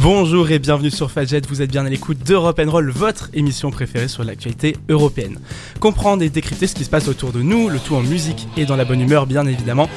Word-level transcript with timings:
Bonjour 0.00 0.48
et 0.52 0.60
bienvenue 0.60 0.92
sur 0.92 1.10
Fadjet, 1.10 1.42
vous 1.48 1.60
êtes 1.60 1.72
bien 1.72 1.84
à 1.84 1.88
l'écoute 1.88 2.18
d'Europe 2.18 2.60
Roll, 2.64 2.88
votre 2.88 3.30
émission 3.34 3.72
préférée 3.72 4.06
sur 4.06 4.22
l'actualité 4.22 4.76
européenne. 4.88 5.40
Comprendre 5.80 6.22
et 6.22 6.28
décrypter 6.28 6.68
ce 6.68 6.76
qui 6.76 6.84
se 6.84 6.90
passe 6.90 7.08
autour 7.08 7.32
de 7.32 7.42
nous, 7.42 7.68
le 7.68 7.80
tout 7.80 7.96
en 7.96 8.02
musique 8.02 8.46
et 8.56 8.64
dans 8.64 8.76
la 8.76 8.84
bonne 8.84 9.00
humeur 9.00 9.26
bien 9.26 9.44
évidemment. 9.44 9.88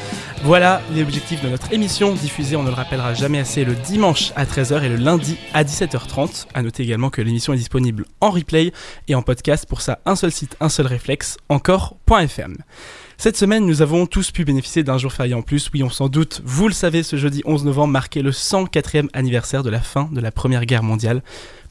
Voilà 0.43 0.81
l'objectif 0.95 1.43
de 1.43 1.49
notre 1.49 1.71
émission, 1.71 2.15
diffusée, 2.15 2.55
on 2.55 2.63
ne 2.63 2.69
le 2.69 2.73
rappellera 2.73 3.13
jamais 3.13 3.37
assez, 3.37 3.63
le 3.63 3.75
dimanche 3.75 4.31
à 4.35 4.45
13h 4.45 4.81
et 4.81 4.89
le 4.89 4.95
lundi 4.95 5.37
à 5.53 5.63
17h30. 5.63 6.47
A 6.55 6.63
noter 6.63 6.81
également 6.81 7.11
que 7.11 7.21
l'émission 7.21 7.53
est 7.53 7.57
disponible 7.57 8.05
en 8.21 8.31
replay 8.31 8.73
et 9.07 9.13
en 9.13 9.21
podcast 9.21 9.67
pour 9.67 9.81
ça 9.81 9.99
un 10.07 10.15
seul 10.15 10.31
site, 10.31 10.57
un 10.61 10.69
seul 10.69 10.87
réflexe, 10.87 11.37
encore.fm. 11.47 12.57
Cette 13.21 13.37
semaine, 13.37 13.67
nous 13.67 13.83
avons 13.83 14.07
tous 14.07 14.31
pu 14.31 14.45
bénéficier 14.45 14.81
d'un 14.81 14.97
jour 14.97 15.13
férié 15.13 15.35
en 15.35 15.43
plus. 15.43 15.69
Oui, 15.75 15.83
on 15.83 15.91
s'en 15.91 16.09
doute. 16.09 16.41
Vous 16.43 16.67
le 16.67 16.73
savez, 16.73 17.03
ce 17.03 17.17
jeudi 17.17 17.43
11 17.45 17.65
novembre 17.65 17.93
marquait 17.93 18.23
le 18.23 18.31
104e 18.31 19.09
anniversaire 19.13 19.61
de 19.61 19.69
la 19.69 19.79
fin 19.79 20.09
de 20.11 20.19
la 20.19 20.31
Première 20.31 20.65
Guerre 20.65 20.81
mondiale. 20.81 21.21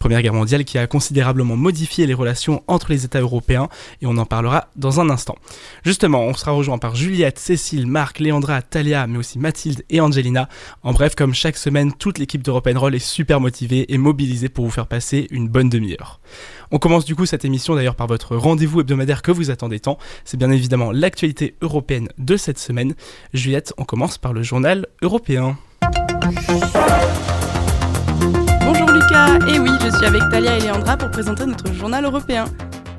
Première 0.01 0.23
Guerre 0.23 0.33
mondiale 0.33 0.65
qui 0.65 0.79
a 0.79 0.87
considérablement 0.87 1.57
modifié 1.57 2.07
les 2.07 2.15
relations 2.15 2.63
entre 2.69 2.91
les 2.91 3.05
États 3.05 3.21
européens 3.21 3.69
et 4.01 4.07
on 4.07 4.17
en 4.17 4.25
parlera 4.25 4.69
dans 4.75 4.99
un 4.99 5.11
instant. 5.11 5.37
Justement, 5.85 6.23
on 6.23 6.33
sera 6.33 6.53
rejoint 6.53 6.79
par 6.79 6.97
Juliette, 6.97 7.39
Cécile, 7.39 7.87
Marc, 7.87 8.19
Léandra, 8.19 8.63
Talia, 8.63 9.07
mais 9.07 9.19
aussi 9.19 9.39
Mathilde 9.39 9.85
et 9.91 10.01
Angelina. 10.01 10.49
En 10.83 10.95
bref, 10.95 11.15
comme 11.15 11.35
chaque 11.35 11.59
semaine, 11.59 11.93
toute 11.93 12.19
l'équipe 12.19 12.43
d'Europe 12.43 12.71
Roll 12.75 12.95
est 12.95 12.99
super 12.99 13.41
motivée 13.41 13.93
et 13.93 13.99
mobilisée 13.99 14.49
pour 14.49 14.65
vous 14.65 14.71
faire 14.71 14.87
passer 14.87 15.27
une 15.31 15.49
bonne 15.49 15.69
demi-heure. 15.69 16.19
On 16.71 16.79
commence 16.79 17.05
du 17.05 17.15
coup 17.15 17.27
cette 17.27 17.45
émission 17.45 17.75
d'ailleurs 17.75 17.95
par 17.95 18.07
votre 18.07 18.37
rendez-vous 18.37 18.81
hebdomadaire 18.81 19.21
que 19.21 19.33
vous 19.33 19.51
attendez 19.51 19.81
tant. 19.81 19.99
C'est 20.25 20.39
bien 20.39 20.51
évidemment 20.51 20.93
l'actualité 20.93 21.57
européenne 21.61 22.09
de 22.17 22.39
cette 22.39 22.59
semaine. 22.59 22.95
Juliette, 23.35 23.75
on 23.77 23.85
commence 23.85 24.17
par 24.17 24.33
le 24.33 24.43
journal 24.43 24.87
européen. 25.03 25.59
Et 29.49 29.59
oui, 29.59 29.71
je 29.83 29.95
suis 29.97 30.07
avec 30.07 30.23
Talia 30.31 30.57
et 30.57 30.61
Léandra 30.61 30.97
pour 30.97 31.11
présenter 31.11 31.45
notre 31.45 31.73
journal 31.75 32.05
européen. 32.05 32.47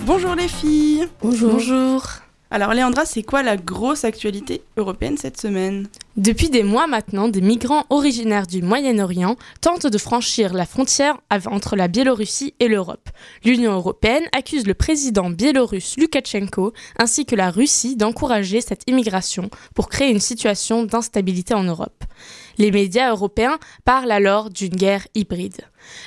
Bonjour 0.06 0.36
les 0.36 0.48
filles 0.48 1.08
Bonjour 1.22 1.54
Bonjour 1.54 2.06
alors 2.54 2.74
Léandra, 2.74 3.06
c'est 3.06 3.24
quoi 3.24 3.44
la 3.44 3.56
grosse 3.56 4.04
actualité 4.04 4.62
européenne 4.76 5.16
cette 5.16 5.40
semaine? 5.40 5.88
Depuis 6.18 6.50
des 6.50 6.64
mois 6.64 6.86
maintenant, 6.86 7.30
des 7.30 7.40
migrants 7.40 7.86
originaires 7.90 8.46
du 8.46 8.62
Moyen-Orient 8.62 9.38
tentent 9.62 9.88
de 9.88 9.98
franchir 9.98 10.54
la 10.54 10.66
frontière 10.66 11.18
entre 11.46 11.78
la 11.78 11.88
Biélorussie 11.88 12.54
et 12.60 12.68
l'Europe. 12.68 13.08
L'Union 13.46 13.72
européenne 13.72 14.26
accuse 14.38 14.68
le 14.68 14.74
président 14.74 15.30
biélorusse 15.30 15.96
Lukashenko 15.96 16.74
ainsi 17.00 17.26
que 17.26 17.38
la 17.38 17.52
Russie 17.52 17.96
d'encourager 17.96 18.60
cette 18.60 18.84
immigration 18.86 19.50
pour 19.74 19.88
créer 19.88 20.12
une 20.12 20.20
situation 20.20 20.84
d'instabilité 20.84 21.54
en 21.54 21.64
Europe. 21.64 22.04
Les 22.58 22.72
médias 22.72 23.12
européens 23.12 23.60
parlent 23.86 24.12
alors 24.12 24.50
d'une 24.50 24.76
guerre 24.76 25.08
hybride. 25.16 25.62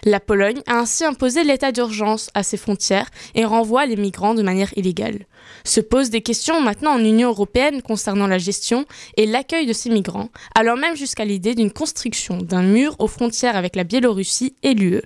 La 0.05 0.21
Pologne 0.21 0.63
a 0.67 0.79
ainsi 0.79 1.05
imposé 1.05 1.45
l'état 1.45 1.73
d'urgence 1.73 2.31
à 2.35 2.43
ses 2.43 2.57
frontières 2.57 3.09
et 3.35 3.45
renvoie 3.45 3.87
les 3.87 3.97
migrants 3.97 4.35
de 4.35 4.43
manière 4.43 4.77
illégale. 4.77 5.27
Se 5.65 5.81
posent 5.81 6.11
des 6.11 6.23
questions 6.23 6.61
maintenant 6.61 6.93
en 6.93 7.05
Union 7.05 7.31
européenne 7.31 7.83
concernant 7.83 8.27
la 8.27 8.39
gestion 8.39 8.85
et 9.17 9.27
l'accueil 9.27 9.67
de 9.67 9.73
ces 9.73 9.91
migrants, 9.91 10.31
allant 10.55 10.77
même 10.77 10.97
jusqu'à 10.97 11.25
l'idée 11.25 11.55
d'une 11.55 11.73
construction 11.73 12.39
d'un 12.39 12.63
mur 12.63 12.97
aux 12.99 13.09
frontières 13.09 13.57
avec 13.57 13.77
la 13.77 13.85
Biélorussie 13.85 14.55
et 14.63 14.75
l'UE. 14.75 15.03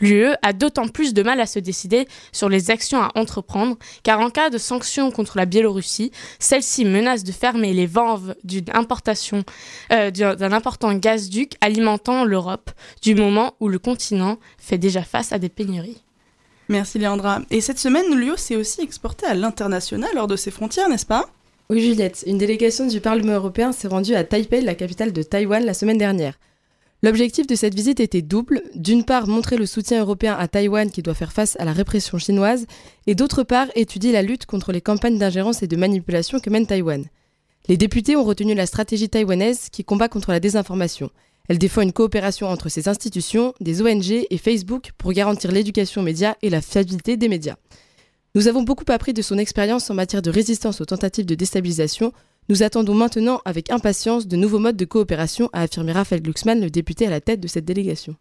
L'UE 0.00 0.34
a 0.42 0.52
d'autant 0.52 0.88
plus 0.88 1.14
de 1.14 1.22
mal 1.22 1.40
à 1.40 1.46
se 1.46 1.58
décider 1.58 2.06
sur 2.32 2.48
les 2.48 2.70
actions 2.70 3.02
à 3.02 3.10
entreprendre, 3.14 3.76
car 4.02 4.20
en 4.20 4.30
cas 4.30 4.50
de 4.50 4.58
sanctions 4.58 5.10
contre 5.10 5.36
la 5.36 5.46
Biélorussie, 5.46 6.12
celle-ci 6.38 6.84
menace 6.84 7.24
de 7.24 7.32
fermer 7.32 7.72
les 7.72 7.86
vanves 7.86 8.34
d'une 8.44 8.70
importation 8.72 9.44
euh, 9.92 10.10
d'un 10.10 10.52
important 10.52 10.92
gazoduc 10.94 11.54
alimentant 11.60 12.24
l'Europe, 12.24 12.70
du 13.02 13.14
moment 13.14 13.54
où 13.60 13.68
le 13.68 13.78
continent 13.78 14.38
fait 14.58 14.78
déjà 14.78 15.02
face 15.02 15.32
à 15.32 15.38
des 15.38 15.48
pénuries. 15.48 16.02
Merci 16.68 16.98
Léandra. 16.98 17.40
Et 17.50 17.60
cette 17.60 17.78
semaine, 17.78 18.14
l'UE 18.14 18.36
s'est 18.36 18.56
aussi 18.56 18.82
exporté 18.82 19.26
à 19.26 19.34
l'international 19.34 20.10
hors 20.18 20.26
de 20.26 20.36
ses 20.36 20.50
frontières, 20.50 20.88
n'est-ce 20.88 21.06
pas? 21.06 21.30
Oui 21.70 21.80
Juliette, 21.80 22.24
une 22.26 22.38
délégation 22.38 22.86
du 22.86 23.00
Parlement 23.00 23.34
européen 23.34 23.72
s'est 23.72 23.88
rendue 23.88 24.14
à 24.14 24.24
Taipei, 24.24 24.60
la 24.62 24.74
capitale 24.74 25.12
de 25.12 25.22
Taïwan, 25.22 25.64
la 25.64 25.74
semaine 25.74 25.98
dernière. 25.98 26.38
L'objectif 27.02 27.46
de 27.46 27.54
cette 27.54 27.76
visite 27.76 28.00
était 28.00 28.22
double. 28.22 28.62
D'une 28.74 29.04
part, 29.04 29.28
montrer 29.28 29.56
le 29.56 29.66
soutien 29.66 30.00
européen 30.00 30.34
à 30.36 30.48
Taïwan 30.48 30.90
qui 30.90 31.02
doit 31.02 31.14
faire 31.14 31.32
face 31.32 31.56
à 31.60 31.64
la 31.64 31.72
répression 31.72 32.18
chinoise, 32.18 32.66
et 33.06 33.14
d'autre 33.14 33.44
part, 33.44 33.68
étudier 33.76 34.10
la 34.10 34.22
lutte 34.22 34.46
contre 34.46 34.72
les 34.72 34.80
campagnes 34.80 35.18
d'ingérence 35.18 35.62
et 35.62 35.68
de 35.68 35.76
manipulation 35.76 36.40
que 36.40 36.50
mène 36.50 36.66
Taïwan. 36.66 37.04
Les 37.68 37.76
députés 37.76 38.16
ont 38.16 38.24
retenu 38.24 38.54
la 38.54 38.66
stratégie 38.66 39.08
taïwanaise 39.08 39.68
qui 39.70 39.84
combat 39.84 40.08
contre 40.08 40.32
la 40.32 40.40
désinformation. 40.40 41.10
Elle 41.48 41.58
défend 41.58 41.82
une 41.82 41.92
coopération 41.92 42.48
entre 42.48 42.68
ses 42.68 42.88
institutions, 42.88 43.54
des 43.60 43.80
ONG 43.80 44.26
et 44.28 44.38
Facebook 44.38 44.90
pour 44.98 45.12
garantir 45.12 45.52
l'éducation 45.52 46.00
aux 46.00 46.04
médias 46.04 46.34
et 46.42 46.50
la 46.50 46.60
fiabilité 46.60 47.16
des 47.16 47.28
médias. 47.28 47.56
Nous 48.34 48.48
avons 48.48 48.62
beaucoup 48.62 48.84
appris 48.88 49.12
de 49.12 49.22
son 49.22 49.38
expérience 49.38 49.88
en 49.90 49.94
matière 49.94 50.22
de 50.22 50.30
résistance 50.30 50.80
aux 50.80 50.84
tentatives 50.84 51.26
de 51.26 51.34
déstabilisation, 51.34 52.12
nous 52.48 52.62
attendons 52.62 52.94
maintenant 52.94 53.40
avec 53.44 53.70
impatience 53.70 54.26
de 54.26 54.36
nouveaux 54.36 54.58
modes 54.58 54.76
de 54.76 54.84
coopération, 54.84 55.50
a 55.52 55.62
affirmé 55.62 55.92
Raphaël 55.92 56.22
Glucksmann, 56.22 56.60
le 56.60 56.70
député 56.70 57.06
à 57.06 57.10
la 57.10 57.20
tête 57.20 57.40
de 57.40 57.48
cette 57.48 57.64
délégation. 57.64 58.16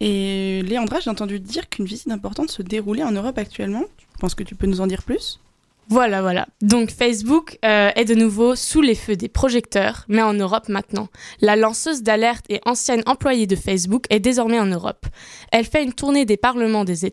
Et 0.00 0.62
Léandra, 0.62 1.00
j'ai 1.00 1.10
entendu 1.10 1.40
dire 1.40 1.68
qu'une 1.68 1.84
visite 1.84 2.10
importante 2.10 2.50
se 2.50 2.62
déroulait 2.62 3.04
en 3.04 3.12
Europe 3.12 3.38
actuellement. 3.38 3.84
Tu 3.96 4.06
penses 4.18 4.34
que 4.34 4.42
tu 4.42 4.54
peux 4.54 4.66
nous 4.66 4.80
en 4.80 4.86
dire 4.86 5.02
plus? 5.02 5.40
Voilà, 5.88 6.22
voilà. 6.22 6.46
Donc 6.62 6.90
Facebook 6.90 7.58
euh, 7.64 7.90
est 7.94 8.04
de 8.06 8.14
nouveau 8.14 8.56
sous 8.56 8.80
les 8.80 8.94
feux 8.94 9.16
des 9.16 9.28
projecteurs, 9.28 10.04
mais 10.08 10.22
en 10.22 10.32
Europe 10.32 10.68
maintenant. 10.68 11.08
La 11.40 11.56
lanceuse 11.56 12.02
d'alerte 12.02 12.46
et 12.48 12.60
ancienne 12.64 13.02
employée 13.06 13.46
de 13.46 13.56
Facebook 13.56 14.06
est 14.08 14.20
désormais 14.20 14.58
en 14.58 14.66
Europe. 14.66 15.06
Elle 15.52 15.66
fait 15.66 15.84
une 15.84 15.92
tournée 15.92 16.24
des 16.24 16.38
parlements 16.38 16.84
des, 16.84 17.04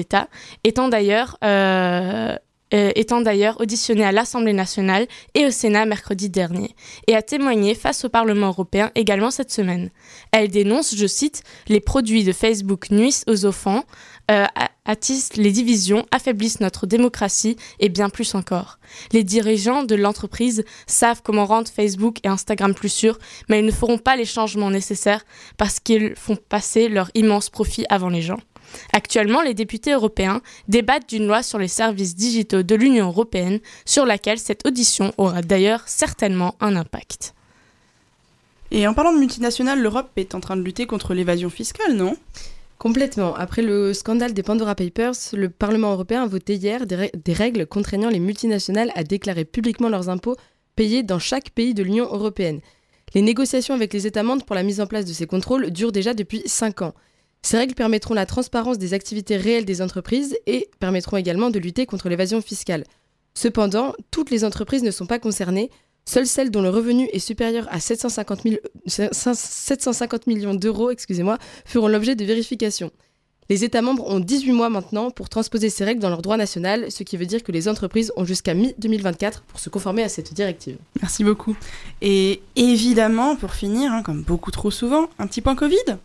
États, 0.00 0.28
étant 0.64 0.88
d'ailleurs 0.88 1.38
euh, 1.44 2.34
euh, 2.72 2.92
étant 2.94 3.20
d'ailleurs 3.20 3.60
auditionnée 3.60 4.04
à 4.04 4.12
l'Assemblée 4.12 4.52
nationale 4.52 5.06
et 5.34 5.46
au 5.46 5.50
Sénat 5.50 5.86
mercredi 5.86 6.28
dernier, 6.28 6.74
et 7.06 7.16
a 7.16 7.22
témoigné 7.22 7.74
face 7.74 8.04
au 8.04 8.08
Parlement 8.08 8.48
européen 8.48 8.90
également 8.94 9.30
cette 9.30 9.50
semaine. 9.50 9.90
Elle 10.32 10.48
dénonce, 10.48 10.94
je 10.94 11.06
cite, 11.06 11.42
Les 11.68 11.80
produits 11.80 12.24
de 12.24 12.32
Facebook 12.32 12.90
nuisent 12.90 13.24
aux 13.26 13.46
enfants, 13.46 13.84
euh, 14.30 14.46
attissent 14.84 15.36
les 15.36 15.50
divisions, 15.50 16.06
affaiblissent 16.12 16.60
notre 16.60 16.86
démocratie 16.86 17.56
et 17.80 17.88
bien 17.88 18.08
plus 18.08 18.34
encore. 18.34 18.78
Les 19.12 19.24
dirigeants 19.24 19.82
de 19.82 19.94
l'entreprise 19.94 20.64
savent 20.86 21.22
comment 21.22 21.46
rendre 21.46 21.68
Facebook 21.68 22.18
et 22.24 22.28
Instagram 22.28 22.74
plus 22.74 22.92
sûrs, 22.92 23.18
mais 23.48 23.58
ils 23.60 23.66
ne 23.66 23.72
feront 23.72 23.98
pas 23.98 24.16
les 24.16 24.24
changements 24.24 24.70
nécessaires 24.70 25.24
parce 25.56 25.80
qu'ils 25.80 26.14
font 26.16 26.36
passer 26.36 26.88
leur 26.88 27.10
immense 27.14 27.50
profit 27.50 27.84
avant 27.88 28.08
les 28.08 28.22
gens. 28.22 28.38
Actuellement, 28.92 29.42
les 29.42 29.54
députés 29.54 29.92
européens 29.92 30.40
débattent 30.68 31.08
d'une 31.08 31.26
loi 31.26 31.42
sur 31.42 31.58
les 31.58 31.68
services 31.68 32.14
digitaux 32.14 32.62
de 32.62 32.74
l'Union 32.74 33.08
européenne, 33.08 33.60
sur 33.84 34.06
laquelle 34.06 34.38
cette 34.38 34.66
audition 34.66 35.12
aura 35.18 35.42
d'ailleurs 35.42 35.82
certainement 35.86 36.54
un 36.60 36.76
impact. 36.76 37.34
Et 38.70 38.86
en 38.86 38.94
parlant 38.94 39.12
de 39.12 39.18
multinationales, 39.18 39.80
l'Europe 39.80 40.10
est 40.16 40.34
en 40.34 40.40
train 40.40 40.56
de 40.56 40.62
lutter 40.62 40.86
contre 40.86 41.14
l'évasion 41.14 41.50
fiscale, 41.50 41.94
non? 41.94 42.16
Complètement. 42.78 43.34
Après 43.34 43.62
le 43.62 43.92
scandale 43.92 44.32
des 44.32 44.42
Pandora 44.42 44.74
Papers, 44.74 45.12
le 45.34 45.50
Parlement 45.50 45.92
européen 45.92 46.22
a 46.22 46.26
voté 46.26 46.54
hier 46.54 46.86
des, 46.86 47.32
règles 47.34 47.66
contraignant 47.66 48.08
les 48.08 48.20
multinationales 48.20 48.90
à 48.94 49.04
déclarer 49.04 49.44
publiquement 49.44 49.90
leurs 49.90 50.08
impôts 50.08 50.36
payés 50.76 51.02
dans 51.02 51.18
chaque 51.18 51.50
pays 51.50 51.74
de 51.74 51.82
l'Union 51.82 52.06
européenne. 52.06 52.60
Les 53.14 53.22
négociations 53.22 53.74
avec 53.74 53.92
les 53.92 54.06
États 54.06 54.22
membres 54.22 54.46
pour 54.46 54.54
la 54.54 54.62
mise 54.62 54.80
en 54.80 54.86
place 54.86 55.04
de 55.04 55.12
ces 55.12 55.26
contrôles 55.26 55.70
durent 55.70 55.92
déjà 55.92 56.14
depuis 56.14 56.42
5 56.46 56.82
ans. 56.82 56.94
Ces 57.42 57.56
règles 57.56 57.74
permettront 57.74 58.14
la 58.14 58.26
transparence 58.26 58.78
des 58.78 58.94
activités 58.94 59.36
réelles 59.36 59.64
des 59.64 59.82
entreprises 59.82 60.36
et 60.46 60.68
permettront 60.78 61.16
également 61.16 61.50
de 61.50 61.58
lutter 61.58 61.86
contre 61.86 62.08
l'évasion 62.08 62.40
fiscale. 62.40 62.84
Cependant, 63.34 63.94
toutes 64.10 64.30
les 64.30 64.44
entreprises 64.44 64.82
ne 64.82 64.90
sont 64.90 65.06
pas 65.06 65.18
concernées, 65.18 65.70
seules 66.04 66.26
celles 66.26 66.50
dont 66.50 66.62
le 66.62 66.70
revenu 66.70 67.08
est 67.12 67.18
supérieur 67.18 67.66
à 67.70 67.80
750, 67.80 68.42
750 68.86 70.26
millions 70.26 70.54
d'euros 70.54 70.90
excusez-moi, 70.90 71.38
feront 71.64 71.88
l'objet 71.88 72.14
de 72.14 72.24
vérifications. 72.24 72.90
Les 73.48 73.64
États 73.64 73.82
membres 73.82 74.06
ont 74.06 74.20
18 74.20 74.52
mois 74.52 74.70
maintenant 74.70 75.10
pour 75.10 75.28
transposer 75.28 75.70
ces 75.70 75.84
règles 75.84 76.00
dans 76.00 76.08
leur 76.08 76.22
droit 76.22 76.36
national, 76.36 76.92
ce 76.92 77.02
qui 77.02 77.16
veut 77.16 77.26
dire 77.26 77.42
que 77.42 77.50
les 77.50 77.66
entreprises 77.66 78.12
ont 78.16 78.24
jusqu'à 78.24 78.54
mi-2024 78.54 79.40
pour 79.48 79.58
se 79.58 79.68
conformer 79.70 80.04
à 80.04 80.08
cette 80.08 80.32
directive. 80.32 80.76
Merci 81.00 81.24
beaucoup. 81.24 81.56
Et 82.00 82.42
évidemment, 82.54 83.34
pour 83.34 83.54
finir, 83.54 83.90
hein, 83.90 84.04
comme 84.04 84.22
beaucoup 84.22 84.52
trop 84.52 84.70
souvent, 84.70 85.10
un 85.18 85.26
petit 85.26 85.40
point 85.40 85.56
Covid? 85.56 85.98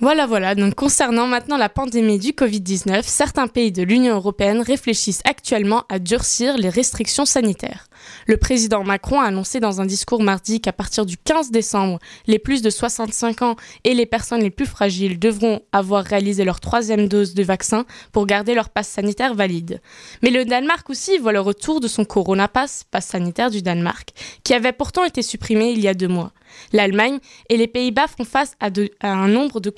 Voilà, 0.00 0.26
voilà. 0.26 0.54
Donc, 0.54 0.74
concernant 0.76 1.26
maintenant 1.26 1.56
la 1.56 1.68
pandémie 1.68 2.18
du 2.18 2.30
Covid-19, 2.30 3.02
certains 3.02 3.48
pays 3.48 3.72
de 3.72 3.82
l'Union 3.82 4.14
européenne 4.14 4.60
réfléchissent 4.60 5.22
actuellement 5.24 5.84
à 5.88 5.98
durcir 5.98 6.56
les 6.56 6.68
restrictions 6.68 7.24
sanitaires. 7.24 7.87
Le 8.26 8.36
président 8.36 8.84
Macron 8.84 9.20
a 9.20 9.26
annoncé 9.26 9.60
dans 9.60 9.80
un 9.80 9.86
discours 9.86 10.22
mardi 10.22 10.60
qu'à 10.60 10.72
partir 10.72 11.06
du 11.06 11.16
15 11.16 11.50
décembre, 11.50 11.98
les 12.26 12.38
plus 12.38 12.62
de 12.62 12.70
65 12.70 13.42
ans 13.42 13.56
et 13.84 13.94
les 13.94 14.06
personnes 14.06 14.42
les 14.42 14.50
plus 14.50 14.66
fragiles 14.66 15.18
devront 15.18 15.60
avoir 15.72 16.04
réalisé 16.04 16.44
leur 16.44 16.60
troisième 16.60 17.08
dose 17.08 17.34
de 17.34 17.42
vaccin 17.42 17.84
pour 18.12 18.26
garder 18.26 18.54
leur 18.54 18.68
passe 18.68 18.88
sanitaire 18.88 19.34
valide. 19.34 19.80
Mais 20.22 20.30
le 20.30 20.44
Danemark 20.44 20.88
aussi 20.90 21.18
voit 21.18 21.32
le 21.32 21.40
retour 21.40 21.80
de 21.80 21.88
son 21.88 22.04
Corona 22.04 22.48
Pass, 22.48 22.84
passe 22.90 23.06
sanitaire 23.06 23.50
du 23.50 23.62
Danemark, 23.62 24.10
qui 24.44 24.54
avait 24.54 24.72
pourtant 24.72 25.04
été 25.04 25.22
supprimé 25.22 25.70
il 25.70 25.80
y 25.80 25.88
a 25.88 25.94
deux 25.94 26.08
mois. 26.08 26.32
L'Allemagne 26.72 27.18
et 27.48 27.56
les 27.56 27.66
Pays-Bas 27.66 28.06
font 28.08 28.24
face 28.24 28.54
à, 28.60 28.70
un 29.02 29.28
nombre 29.28 29.60
de, 29.60 29.70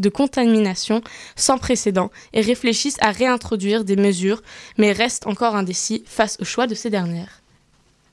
de 0.00 0.08
contaminations 0.08 1.02
sans 1.36 1.58
précédent 1.58 2.10
et 2.32 2.40
réfléchissent 2.40 2.98
à 3.00 3.12
réintroduire 3.12 3.84
des 3.84 3.96
mesures, 3.96 4.42
mais 4.78 4.92
restent 4.92 5.26
encore 5.26 5.54
indécis 5.54 6.02
face 6.06 6.36
au 6.40 6.44
choix 6.44 6.66
de 6.66 6.74
ces 6.74 6.90
dernières. 6.90 7.42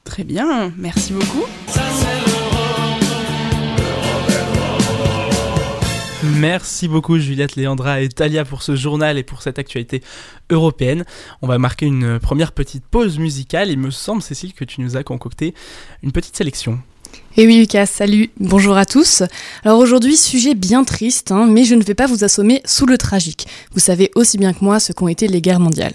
Très 0.03 0.23
bien, 0.23 0.71
merci 0.77 1.13
beaucoup. 1.13 1.45
Merci 6.23 6.87
beaucoup 6.87 7.19
Juliette, 7.19 7.55
Léandra 7.55 8.01
et 8.01 8.09
Talia 8.09 8.43
pour 8.43 8.61
ce 8.61 8.75
journal 8.75 9.17
et 9.17 9.23
pour 9.23 9.41
cette 9.41 9.59
actualité 9.59 10.01
européenne. 10.49 11.05
On 11.41 11.47
va 11.47 11.57
marquer 11.57 11.85
une 11.85 12.19
première 12.19 12.51
petite 12.51 12.85
pause 12.85 13.17
musicale. 13.17 13.69
Il 13.69 13.79
me 13.79 13.91
semble, 13.91 14.21
Cécile, 14.21 14.53
que 14.53 14.65
tu 14.65 14.81
nous 14.81 14.97
as 14.97 15.03
concocté 15.03 15.53
une 16.03 16.11
petite 16.11 16.35
sélection. 16.35 16.79
Et 17.39 17.45
oui 17.45 17.59
Lucas, 17.59 17.85
salut, 17.85 18.31
bonjour 18.39 18.77
à 18.77 18.85
tous. 18.85 19.21
Alors 19.63 19.77
aujourd'hui, 19.77 20.17
sujet 20.17 20.55
bien 20.55 20.83
triste, 20.83 21.31
hein, 21.31 21.45
mais 21.47 21.65
je 21.65 21.75
ne 21.75 21.83
vais 21.83 21.93
pas 21.93 22.07
vous 22.07 22.23
assommer 22.23 22.61
sous 22.65 22.87
le 22.87 22.97
tragique. 22.97 23.45
Vous 23.73 23.79
savez 23.79 24.09
aussi 24.15 24.39
bien 24.39 24.53
que 24.53 24.65
moi 24.65 24.79
ce 24.79 24.91
qu'ont 24.91 25.07
été 25.07 25.27
les 25.27 25.39
guerres 25.39 25.59
mondiales. 25.59 25.93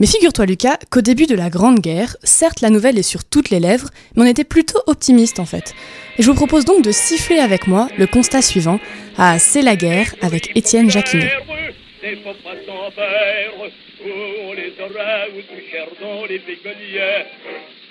Mais 0.00 0.08
figure-toi 0.08 0.44
Lucas 0.44 0.78
qu'au 0.90 1.00
début 1.00 1.26
de 1.26 1.36
la 1.36 1.50
Grande 1.50 1.78
Guerre, 1.78 2.16
certes 2.24 2.62
la 2.62 2.70
nouvelle 2.70 2.98
est 2.98 3.04
sur 3.04 3.22
toutes 3.22 3.50
les 3.50 3.60
lèvres, 3.60 3.90
mais 4.16 4.24
on 4.24 4.26
était 4.26 4.42
plutôt 4.42 4.80
optimiste 4.88 5.38
en 5.38 5.46
fait. 5.46 5.72
Et 6.18 6.24
je 6.24 6.28
vous 6.28 6.34
propose 6.34 6.64
donc 6.64 6.82
de 6.82 6.90
siffler 6.90 7.38
avec 7.38 7.68
moi 7.68 7.86
le 7.96 8.08
constat 8.08 8.42
suivant. 8.42 8.80
Ah, 9.16 9.38
c'est 9.38 9.62
la 9.62 9.76
guerre 9.76 10.12
avec 10.20 10.50
Étienne 10.56 10.90
Jacquinet 10.90 11.30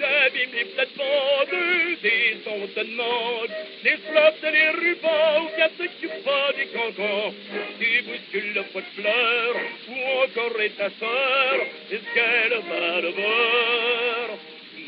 dans 0.01 0.33
les. 0.33 0.42
Des 0.51 0.65
plates-bandes, 0.65 1.59
des 2.03 2.36
entonnements, 2.45 3.45
des 3.83 3.98
flops 3.98 4.44
et 4.44 4.51
les 4.51 4.69
rubans, 4.69 5.45
ou 5.45 5.50
bien 5.56 5.69
s'occupent 5.77 6.24
pas 6.25 6.51
des 6.57 6.65
cancans, 6.68 7.33
qui 7.80 8.01
bousculent 8.01 8.53
le 8.53 8.63
pot 8.63 8.81
de 8.81 9.01
fleurs, 9.01 9.56
ou 9.88 9.95
encore 10.24 10.62
est 10.62 10.77
ta 10.77 10.89
sœur, 11.00 11.56
est-ce 11.89 12.09
qu'elle 12.13 12.56
va 12.69 13.01
le 13.01 13.09
voir? 13.12 14.27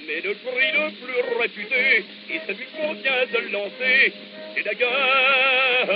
Mais 0.05 0.19
le 0.21 0.33
cri 0.33 0.69
le 0.73 0.85
plus 0.99 1.21
réputé, 1.39 1.85
et 2.29 2.39
celui 2.45 2.65
qu'on 2.75 2.93
vient 2.93 3.25
de 3.31 3.39
lancer, 3.51 4.13
c'est 4.53 4.65
la 4.65 4.73
guerre. 4.73 5.91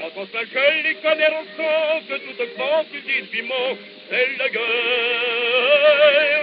Quand 0.00 0.12
on 0.20 0.26
s'achète 0.26 0.84
les 0.84 0.96
commerçants, 0.96 2.00
que 2.08 2.14
tout 2.14 2.42
augmente 2.42 2.88
piment, 3.30 3.78
c'est 4.10 4.28
la 4.38 4.48
guerre. 4.50 6.41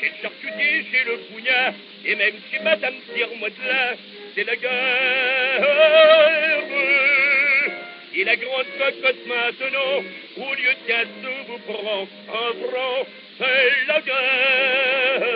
Chez 0.00 0.08
le 0.08 0.14
charcutier, 0.22 0.86
chez 0.90 1.04
le 1.04 1.18
pougnat, 1.30 1.74
et 2.06 2.14
même 2.14 2.34
chez 2.50 2.58
Madame 2.60 2.94
Tire-Modelin, 3.14 3.96
c'est 4.34 4.44
la 4.44 4.56
guerre. 4.56 5.66
Et 8.14 8.24
la 8.24 8.36
grande 8.36 8.66
cocotte 8.78 9.26
maintenant, 9.26 10.02
au 10.38 10.54
lieu 10.54 10.72
de 10.72 10.86
cadeau, 10.88 11.36
vous 11.48 11.58
prend 11.70 12.08
un 12.28 12.52
franc, 12.66 13.06
c'est 13.38 13.86
la 13.88 14.00
guerre. 14.00 15.30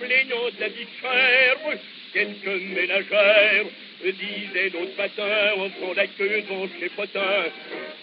plaignant 0.00 0.48
de 0.56 0.60
la 0.60 0.68
vie 0.68 0.88
chère, 1.00 1.78
quelques 2.12 2.62
ménagères 2.74 3.66
disaient 4.08 4.70
l'autre 4.72 4.96
matin 4.96 5.52
en 5.56 5.68
faisant 5.70 5.94
la 5.94 6.06
queue 6.06 6.42
devant 6.42 6.68
chez 6.78 6.88
Potin. 6.90 7.44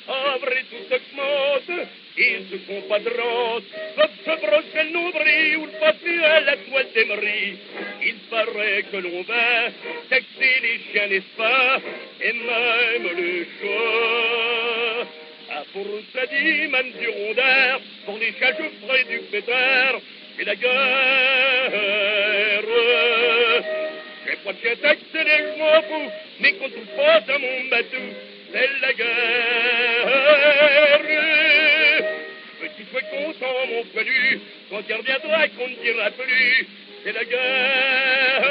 Après 0.08 0.64
tout 0.70 0.94
augmente, 0.94 1.88
ils 2.18 2.46
se 2.52 2.58
font 2.66 2.82
pas 2.88 3.00
de 3.00 3.10
rente, 3.10 3.64
peuvent 3.96 4.10
se 4.26 4.46
brosser 4.46 4.84
le 4.86 4.92
nombril 4.92 5.58
ou 5.58 5.66
le 5.66 5.80
papier 5.80 6.24
à 6.24 6.40
la 6.42 6.58
toile 6.58 6.88
d'émery. 6.94 7.58
Il 8.04 8.16
paraît 8.30 8.84
que 8.92 8.98
l'on 8.98 9.22
va 9.24 9.70
taxer 10.10 10.62
les 10.62 10.80
chiens, 10.92 11.08
n'est-ce 11.08 11.38
pas, 11.38 11.82
et 12.22 12.34
même 12.34 13.08
le 13.18 13.46
chat. 13.60 15.08
À 15.50 15.64
pour 15.74 15.88
ça 16.14 16.26
dit, 16.28 16.68
même 16.68 16.92
du 16.92 17.08
rondard, 17.08 17.82
pour 18.06 18.18
les 18.18 18.34
chats, 18.40 18.56
je 18.58 18.86
ferai 18.86 19.04
du 19.06 19.20
pétard, 19.32 20.00
c'est 20.38 20.46
la 20.46 20.56
guerre. 20.56 21.74
Pas 24.48 24.54
de 24.54 24.76
taxe, 24.76 25.02
je 25.14 25.60
m'en 25.60 25.82
fous, 25.82 26.10
mais 26.40 26.54
qu'on 26.54 26.70
trouve 26.70 26.86
pas 26.96 27.16
à 27.16 27.38
mon 27.38 27.66
bateau, 27.70 27.98
c'est 28.54 28.70
la 28.82 28.94
guerre. 28.94 30.08
Petit 32.62 32.86
sois 32.90 33.02
content, 33.02 33.68
mon 33.68 33.84
poilu, 33.84 34.40
quand 34.70 34.82
il 34.88 34.96
reviendra, 34.96 35.50
qu'on 35.50 35.68
ne 35.68 35.76
dira 35.84 36.12
plus, 36.12 36.68
c'est 37.04 37.12
la 37.12 37.26
guerre. 37.26 38.46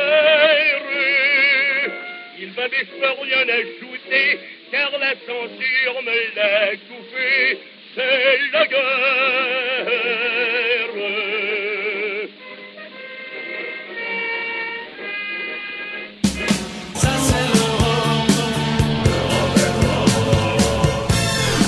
Il 2.40 2.50
je 2.50 2.54
peux 2.54 3.12
rien 3.22 3.48
ajouter, 3.48 4.38
car 4.70 4.90
la 4.98 5.14
censure 5.26 6.02
me 6.02 6.18
l'a 6.36 6.76
coupé, 6.76 7.58
c'est 7.94 8.38
la 8.52 8.66
guerre. 8.66 10.35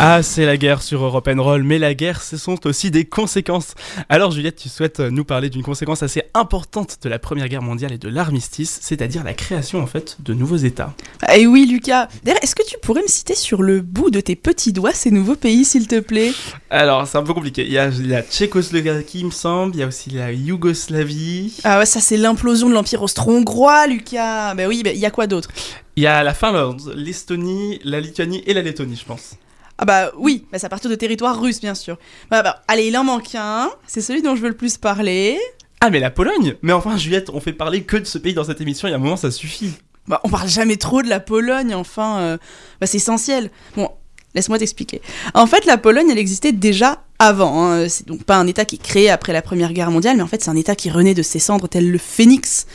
Ah, 0.01 0.23
c'est 0.23 0.47
la 0.47 0.57
guerre 0.57 0.81
sur 0.81 1.03
Europe 1.03 1.29
Roll, 1.39 1.65
mais 1.65 1.81
la 1.81 1.93
guerre, 1.93 2.23
ce 2.23 2.37
sont 2.37 2.69
aussi 2.69 2.93
des 2.93 3.05
conséquences. 3.05 3.75
Alors 4.09 4.31
Juliette, 4.31 4.55
tu 4.55 4.69
souhaites 4.69 5.01
nous 5.01 5.25
parler 5.25 5.51
d'une 5.51 5.65
conséquence 5.65 6.05
assez 6.05 6.23
importante 6.35 6.99
de 7.03 7.09
la 7.09 7.19
Première 7.19 7.49
Guerre 7.49 7.63
mondiale 7.63 7.91
et 7.91 7.99
de 7.99 8.09
l'armistice, 8.09 8.79
c'est-à-dire 8.81 9.25
la 9.25 9.35
création 9.35 9.83
en 9.83 9.89
fait 9.89 10.17
de 10.21 10.35
nouveaux 10.35 10.57
États. 10.57 10.95
Eh 11.35 11.49
oui 11.49 11.67
Lucas, 11.67 12.07
d'ailleurs 12.23 12.39
est-ce 12.45 12.55
que 12.55 12.65
tu 12.65 12.77
pourrais 12.81 13.03
me 13.03 13.09
citer 13.09 13.35
sur 13.35 13.61
le 13.61 13.81
bout 13.81 14.11
de 14.11 14.21
tes 14.21 14.37
petits 14.37 14.73
doigts 14.73 14.93
ces 14.93 15.11
nouveaux 15.11 15.35
pays 15.35 15.65
s'il 15.65 15.89
te 15.89 15.99
plaît? 15.99 16.31
Alors 16.71 17.05
c'est 17.09 17.19
un 17.19 17.25
peu 17.25 17.35
compliqué, 17.35 17.65
il 17.67 17.73
y 17.73 17.79
a 17.79 17.91
la 17.91 18.23
Tchécoslovaquie 18.23 19.19
il 19.19 19.27
me 19.27 19.31
semble, 19.33 19.75
il 19.75 19.81
y 19.81 19.83
a 19.83 19.89
aussi 19.89 20.11
la 20.11 20.31
Yougoslavie. 20.31 21.55
Ah 21.65 21.81
ouais, 21.81 21.87
ça 21.87 21.99
c'est 21.99 22.19
l'implosion 22.19 22.69
de 22.69 22.75
l'Empire 22.75 23.03
austro-hongrois 23.03 23.89
Lucas. 23.89 24.55
Bah 24.55 24.69
oui, 24.69 24.83
bah, 24.85 24.93
il 24.93 25.01
y 25.01 25.07
a 25.07 25.11
quoi 25.11 25.27
d'autre? 25.27 25.49
Il 25.97 26.05
y 26.05 26.07
a 26.07 26.23
la 26.23 26.35
Finlande, 26.35 26.93
l'Estonie, 26.95 27.81
la 27.83 27.99
Lituanie 27.99 28.45
et 28.47 28.55
la 28.55 28.63
Lettonie 28.63 28.95
je 28.95 29.05
pense. 29.05 29.35
Ah 29.79 29.85
bah 29.85 30.11
oui, 30.19 30.45
bah 30.51 30.59
c'est 30.59 30.67
à 30.67 30.69
partir 30.69 30.91
de 30.91 30.97
territoire 30.97 31.41
russe 31.41 31.61
bien 31.61 31.75
sûr. 31.75 31.99
Bah, 32.31 32.43
bah 32.43 32.63
allez, 32.67 32.89
il 32.89 32.99
en 32.99 33.05
manque 33.05 33.35
un, 33.35 33.71
c'est 33.87 34.01
celui 34.01 34.23
dont 34.23 34.35
je 34.35 34.43
veux 34.43 34.49
le 34.49 34.57
plus 34.57 34.77
parler. 34.77 35.39
Ah 35.81 35.91
mais 35.91 36.01
la 36.01 36.11
Pologne 36.11 36.57
Mais 36.63 36.73
enfin 36.73 36.97
Juliette, 36.97 37.31
on 37.31 37.41
fait 37.41 37.53
parler 37.53 37.85
que 37.85 37.97
de 37.97 38.05
ce 38.05 38.19
pays 38.19 38.35
dans 38.35 38.45
cette 38.45 38.61
émission, 38.61 38.89
il 38.89 38.91
y 38.91 38.95
a 38.95 38.97
un 38.97 39.01
moment 39.01 39.17
ça 39.17 39.31
suffit. 39.31 39.75
Bah 40.09 40.21
on 40.25 40.29
parle 40.31 40.49
jamais 40.49 40.77
trop 40.77 41.03
de 41.03 41.09
la 41.09 41.21
Pologne, 41.21 41.75
enfin, 41.75 42.19
euh, 42.19 42.39
bah 42.81 42.87
c'est 42.87 42.97
essentiel. 42.97 43.51
Bon, 43.77 43.91
laisse-moi 44.35 44.59
t'expliquer. 44.59 45.01
En 45.35 45.47
fait, 45.47 45.65
la 45.67 45.79
Pologne, 45.79 46.09
elle 46.11 46.19
existait 46.19 46.53
déjà 46.53 47.05
avant. 47.19 47.63
Hein. 47.63 47.89
C'est 47.89 48.09
donc 48.09 48.25
pas 48.25 48.37
un 48.37 48.47
État 48.47 48.65
qui 48.65 48.77
est 48.77 48.83
créé 48.83 49.11
après 49.11 49.33
la 49.33 49.43
Première 49.43 49.73
Guerre 49.73 49.91
mondiale, 49.91 50.17
mais 50.17 50.23
en 50.23 50.27
fait 50.27 50.43
c'est 50.43 50.51
un 50.51 50.57
État 50.57 50.75
qui 50.75 50.91
renaît 50.91 51.15
de 51.15 51.23
ses 51.23 51.39
cendres 51.39 51.69
tel 51.69 51.91
le 51.91 51.99
phénix. 51.99 52.67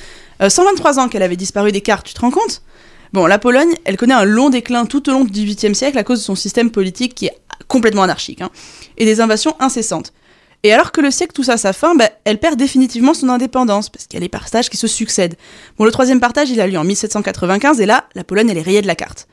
123 0.48 1.00
euh, 1.00 1.01
ans 1.01 1.10
qu'elle 1.10 1.24
avait 1.24 1.36
disparu 1.36 1.72
des 1.72 1.81
cartes, 1.81 2.05
tu 2.05 2.13
te 2.13 2.22
rends 2.22 2.31
compte? 2.31 2.62
Bon, 3.13 3.27
la 3.27 3.38
Pologne, 3.38 3.75
elle 3.86 3.96
connaît 3.96 4.15
un 4.15 4.25
long 4.25 4.50
déclin 4.50 4.88
tout 4.88 5.08
au 5.08 5.12
long 5.12 5.24
du 5.24 5.46
XVIIIe 5.46 5.75
siècle 5.75 6.00
à 6.00 6.03
cause 6.03 6.20
de 6.20 6.24
son 6.24 6.34
système 6.34 6.72
politique 6.72 7.13
qui 7.13 7.27
est 7.27 7.38
complètement 7.67 8.01
anarchique, 8.01 8.41
hein, 8.41 8.50
et 8.98 9.05
des 9.05 9.22
invasions 9.22 9.55
incessantes. 9.60 10.13
Et 10.63 10.74
alors 10.74 10.91
que 10.91 11.00
le 11.00 11.12
siècle 11.12 11.34
touche 11.34 11.50
à 11.50 11.58
sa 11.58 11.74
fin, 11.74 11.93
bah, 11.93 12.10
elle 12.24 12.39
perd 12.39 12.58
définitivement 12.58 13.13
son 13.13 13.29
indépendance, 13.29 13.89
parce 13.89 14.08
qu'il 14.08 14.20
y 14.20 14.22
a 14.22 14.25
les 14.25 14.29
partages 14.29 14.70
qui 14.70 14.77
se 14.77 14.88
succèdent. 14.88 15.36
Bon, 15.77 15.86
le 15.86 15.91
troisième 15.91 16.20
partage, 16.20 16.50
il 16.50 16.60
a 16.60 16.65
lieu 16.65 16.77
en 16.77 16.84
1795, 16.84 17.82
et 17.82 17.86
là, 17.86 18.05
la 18.15 18.24
Pologne, 18.24 18.50
elle 18.50 18.58
est 18.58 18.63
rayée 18.63 18.82
de 18.82 18.88
la 18.88 18.96
carte. 18.96 19.27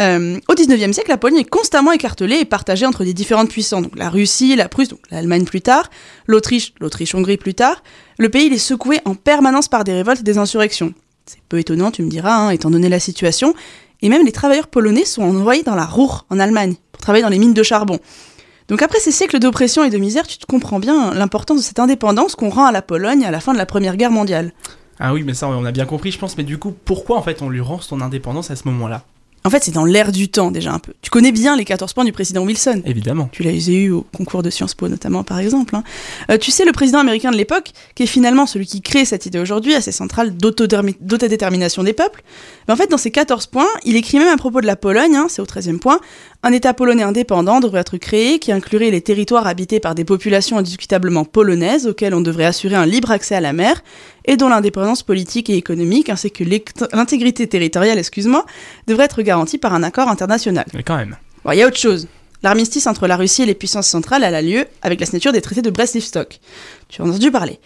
Euh, 0.00 0.38
au 0.48 0.54
XIXe 0.54 0.92
siècle, 0.92 1.10
la 1.10 1.18
Pologne 1.18 1.40
est 1.40 1.48
constamment 1.48 1.92
écartelée 1.92 2.36
et 2.36 2.44
partagée 2.46 2.86
entre 2.86 3.04
des 3.04 3.12
différentes 3.12 3.50
puissances. 3.50 3.82
Donc 3.82 3.96
la 3.96 4.08
Russie, 4.08 4.56
la 4.56 4.68
Prusse, 4.68 4.88
donc 4.88 5.00
l'Allemagne 5.10 5.44
plus 5.44 5.60
tard, 5.60 5.90
l'Autriche, 6.26 6.72
l'Autriche-Hongrie 6.80 7.36
plus 7.36 7.54
tard. 7.54 7.82
Le 8.18 8.28
pays 8.28 8.52
est 8.52 8.58
secoué 8.58 9.00
en 9.04 9.14
permanence 9.14 9.68
par 9.68 9.84
des 9.84 9.92
révoltes 9.92 10.20
et 10.20 10.24
des 10.24 10.38
insurrections. 10.38 10.94
C'est 11.26 11.40
peu 11.48 11.58
étonnant, 11.58 11.90
tu 11.90 12.02
me 12.02 12.10
diras, 12.10 12.34
hein, 12.34 12.50
étant 12.50 12.70
donné 12.70 12.88
la 12.88 13.00
situation. 13.00 13.54
Et 14.02 14.08
même 14.10 14.26
les 14.26 14.32
travailleurs 14.32 14.66
polonais 14.66 15.06
sont 15.06 15.22
envoyés 15.22 15.62
dans 15.62 15.74
la 15.74 15.86
Ruhr, 15.86 16.26
en 16.28 16.38
Allemagne, 16.38 16.74
pour 16.92 17.00
travailler 17.00 17.22
dans 17.22 17.30
les 17.30 17.38
mines 17.38 17.54
de 17.54 17.62
charbon. 17.62 17.98
Donc 18.68 18.82
après 18.82 18.98
ces 19.00 19.10
siècles 19.10 19.38
d'oppression 19.38 19.84
et 19.84 19.90
de 19.90 19.98
misère, 19.98 20.26
tu 20.26 20.38
te 20.38 20.46
comprends 20.46 20.78
bien 20.78 21.14
l'importance 21.14 21.58
de 21.58 21.62
cette 21.62 21.78
indépendance 21.78 22.34
qu'on 22.34 22.50
rend 22.50 22.66
à 22.66 22.72
la 22.72 22.82
Pologne 22.82 23.24
à 23.24 23.30
la 23.30 23.40
fin 23.40 23.52
de 23.52 23.58
la 23.58 23.66
Première 23.66 23.96
Guerre 23.96 24.10
mondiale. 24.10 24.52
Ah 24.98 25.12
oui, 25.12 25.22
mais 25.24 25.34
ça, 25.34 25.48
on 25.48 25.64
a 25.64 25.72
bien 25.72 25.86
compris, 25.86 26.10
je 26.10 26.18
pense. 26.18 26.36
Mais 26.36 26.44
du 26.44 26.58
coup, 26.58 26.74
pourquoi 26.84 27.16
en 27.16 27.22
fait 27.22 27.42
on 27.42 27.48
lui 27.48 27.60
rend 27.60 27.80
son 27.80 28.00
indépendance 28.00 28.50
à 28.50 28.56
ce 28.56 28.68
moment-là? 28.68 29.04
En 29.46 29.50
fait, 29.50 29.62
c'est 29.62 29.72
dans 29.72 29.84
l'air 29.84 30.10
du 30.10 30.30
temps 30.30 30.50
déjà 30.50 30.72
un 30.72 30.78
peu. 30.78 30.94
Tu 31.02 31.10
connais 31.10 31.30
bien 31.30 31.54
les 31.54 31.66
14 31.66 31.92
points 31.92 32.06
du 32.06 32.12
président 32.12 32.42
Wilson. 32.46 32.80
Évidemment. 32.86 33.28
Tu 33.30 33.42
l'as 33.42 33.52
eu 33.52 33.90
au 33.90 34.00
concours 34.16 34.42
de 34.42 34.48
Sciences 34.48 34.74
Po 34.74 34.88
notamment 34.88 35.22
par 35.22 35.38
exemple. 35.38 35.76
hein. 35.76 35.84
Euh, 36.30 36.38
tu 36.38 36.50
sais, 36.50 36.64
le 36.64 36.72
président 36.72 36.98
américain 36.98 37.30
de 37.30 37.36
l'époque, 37.36 37.72
qui 37.94 38.04
est 38.04 38.06
finalement 38.06 38.46
celui 38.46 38.64
qui 38.64 38.80
crée 38.80 39.04
cette 39.04 39.26
idée 39.26 39.38
aujourd'hui 39.38 39.74
assez 39.74 39.92
centrale 39.92 40.34
d'autodétermination 40.34 41.82
des 41.82 41.92
peuples, 41.92 42.22
mais 42.66 42.72
en 42.72 42.76
fait 42.78 42.90
dans 42.90 42.96
ces 42.96 43.10
14 43.10 43.46
points, 43.48 43.68
il 43.84 43.96
écrit 43.96 44.18
même 44.18 44.32
à 44.32 44.38
propos 44.38 44.62
de 44.62 44.66
la 44.66 44.76
Pologne, 44.76 45.14
hein, 45.14 45.26
c'est 45.28 45.42
au 45.42 45.46
13e 45.46 45.78
point, 45.78 46.00
un 46.42 46.52
État 46.52 46.72
polonais 46.72 47.02
indépendant 47.02 47.60
devrait 47.60 47.80
être 47.80 47.98
créé 47.98 48.38
qui 48.38 48.50
inclurait 48.50 48.90
les 48.90 49.02
territoires 49.02 49.46
habités 49.46 49.78
par 49.78 49.94
des 49.94 50.04
populations 50.04 50.56
indiscutablement 50.56 51.26
polonaises 51.26 51.86
auxquelles 51.86 52.14
on 52.14 52.22
devrait 52.22 52.46
assurer 52.46 52.76
un 52.76 52.86
libre 52.86 53.10
accès 53.10 53.34
à 53.34 53.40
la 53.42 53.52
mer 53.52 53.82
et 54.24 54.36
dont 54.36 54.48
l'indépendance 54.48 55.02
politique 55.02 55.50
et 55.50 55.56
économique 55.56 56.08
ainsi 56.08 56.30
que 56.30 56.44
l'intégrité 56.92 57.46
territoriale, 57.46 57.98
excuse-moi, 57.98 58.46
devrait 58.86 59.04
être 59.04 59.22
garantie 59.22 59.58
par 59.58 59.74
un 59.74 59.82
accord 59.82 60.08
international. 60.08 60.64
Mais 60.74 60.82
quand 60.82 60.96
même. 60.96 61.16
Bon, 61.44 61.52
il 61.52 61.58
y 61.58 61.62
a 61.62 61.66
autre 61.66 61.78
chose. 61.78 62.08
L'armistice 62.42 62.86
entre 62.86 63.06
la 63.06 63.16
Russie 63.16 63.42
et 63.42 63.46
les 63.46 63.54
puissances 63.54 63.88
centrales 63.88 64.22
elle 64.22 64.34
a 64.34 64.42
lieu 64.42 64.66
avec 64.82 65.00
la 65.00 65.06
signature 65.06 65.32
des 65.32 65.40
traités 65.40 65.62
de 65.62 65.70
Brest-Litovsk. 65.70 66.40
Tu 66.88 67.00
as 67.00 67.04
entendu 67.04 67.30
parler. 67.30 67.58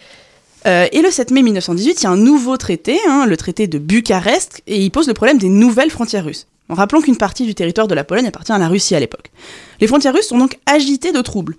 Euh, 0.67 0.87
et 0.91 1.01
le 1.01 1.09
7 1.09 1.31
mai 1.31 1.41
1918, 1.41 2.01
il 2.01 2.03
y 2.03 2.07
a 2.07 2.09
un 2.09 2.17
nouveau 2.17 2.57
traité, 2.57 2.97
hein, 3.07 3.25
le 3.25 3.37
traité 3.37 3.67
de 3.67 3.77
Bucarest, 3.77 4.61
et 4.67 4.81
il 4.81 4.89
pose 4.89 5.07
le 5.07 5.13
problème 5.13 5.37
des 5.37 5.49
nouvelles 5.49 5.89
frontières 5.89 6.25
russes. 6.25 6.47
En 6.69 6.75
rappelant 6.75 7.01
qu'une 7.01 7.17
partie 7.17 7.45
du 7.45 7.55
territoire 7.55 7.87
de 7.87 7.95
la 7.95 8.03
Pologne 8.03 8.27
appartient 8.27 8.51
à 8.51 8.57
la 8.57 8.67
Russie 8.67 8.95
à 8.95 8.99
l'époque. 8.99 9.31
Les 9.79 9.87
frontières 9.87 10.13
russes 10.13 10.27
sont 10.27 10.37
donc 10.37 10.59
agitées 10.65 11.11
de 11.11 11.21
troubles. 11.21 11.55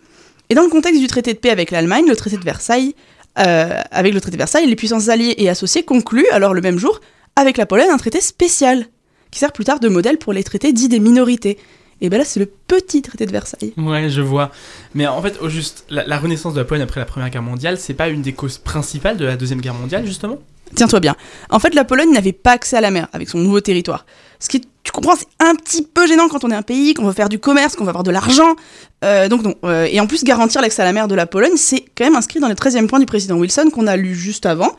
Et 0.50 0.54
dans 0.54 0.62
le 0.62 0.68
contexte 0.68 1.00
du 1.00 1.06
traité 1.06 1.32
de 1.32 1.38
paix 1.38 1.50
avec 1.50 1.70
l'Allemagne, 1.70 2.06
le 2.08 2.16
traité 2.16 2.36
de 2.36 2.44
Versailles, 2.44 2.94
euh, 3.38 3.80
avec 3.90 4.14
le 4.14 4.20
traité 4.20 4.36
de 4.36 4.40
Versailles, 4.40 4.66
les 4.66 4.76
puissances 4.76 5.08
alliées 5.08 5.34
et 5.38 5.48
associées 5.48 5.84
concluent 5.84 6.28
alors 6.32 6.54
le 6.54 6.60
même 6.60 6.78
jour 6.78 7.00
avec 7.36 7.56
la 7.56 7.66
Pologne 7.66 7.88
un 7.90 7.96
traité 7.96 8.20
spécial 8.20 8.86
qui 9.30 9.38
sert 9.38 9.52
plus 9.52 9.64
tard 9.64 9.80
de 9.80 9.88
modèle 9.88 10.18
pour 10.18 10.32
les 10.32 10.42
traités 10.42 10.72
dits 10.72 10.88
des 10.88 10.98
minorités. 10.98 11.58
Et 12.00 12.08
ben 12.08 12.18
là, 12.18 12.24
c'est 12.24 12.40
le 12.40 12.46
petit 12.46 13.02
traité 13.02 13.26
de 13.26 13.30
Versailles. 13.30 13.74
Ouais, 13.76 14.08
je 14.08 14.22
vois. 14.22 14.50
Mais 14.94 15.06
en 15.06 15.20
fait, 15.20 15.38
au 15.40 15.48
juste, 15.48 15.84
la, 15.90 16.06
la 16.06 16.18
renaissance 16.18 16.54
de 16.54 16.58
la 16.58 16.64
Pologne 16.64 16.82
après 16.82 16.98
la 16.98 17.06
Première 17.06 17.28
Guerre 17.28 17.42
mondiale, 17.42 17.78
c'est 17.78 17.94
pas 17.94 18.08
une 18.08 18.22
des 18.22 18.32
causes 18.32 18.58
principales 18.58 19.18
de 19.18 19.26
la 19.26 19.36
Deuxième 19.36 19.60
Guerre 19.60 19.74
mondiale, 19.74 20.06
justement? 20.06 20.38
Tiens-toi 20.74 21.00
bien. 21.00 21.14
En 21.50 21.58
fait, 21.58 21.74
la 21.74 21.84
Pologne 21.84 22.12
n'avait 22.12 22.32
pas 22.32 22.52
accès 22.52 22.76
à 22.76 22.80
la 22.80 22.90
mer 22.90 23.08
avec 23.12 23.28
son 23.28 23.38
nouveau 23.38 23.60
territoire. 23.60 24.06
Ce 24.40 24.48
qui, 24.48 24.62
tu 24.82 24.90
comprends, 24.90 25.14
c'est 25.14 25.28
un 25.38 25.54
petit 25.54 25.82
peu 25.82 26.06
gênant 26.06 26.28
quand 26.28 26.44
on 26.44 26.50
est 26.50 26.54
un 26.54 26.62
pays, 26.62 26.94
qu'on 26.94 27.04
veut 27.04 27.12
faire 27.12 27.28
du 27.28 27.38
commerce, 27.38 27.76
qu'on 27.76 27.84
va 27.84 27.90
avoir 27.90 28.04
de 28.04 28.10
l'argent. 28.10 28.56
Euh, 29.04 29.28
donc 29.28 29.42
non. 29.42 29.54
Euh, 29.64 29.86
et 29.90 30.00
en 30.00 30.06
plus, 30.06 30.24
garantir 30.24 30.62
l'accès 30.62 30.80
à 30.80 30.86
la 30.86 30.94
mer 30.94 31.08
de 31.08 31.14
la 31.14 31.26
Pologne, 31.26 31.56
c'est 31.56 31.84
quand 31.96 32.04
même 32.04 32.16
inscrit 32.16 32.40
dans 32.40 32.48
le 32.48 32.54
13e 32.54 32.86
point 32.86 32.98
du 32.98 33.06
président 33.06 33.36
Wilson 33.36 33.68
qu'on 33.70 33.86
a 33.86 33.96
lu 33.96 34.14
juste 34.14 34.46
avant. 34.46 34.72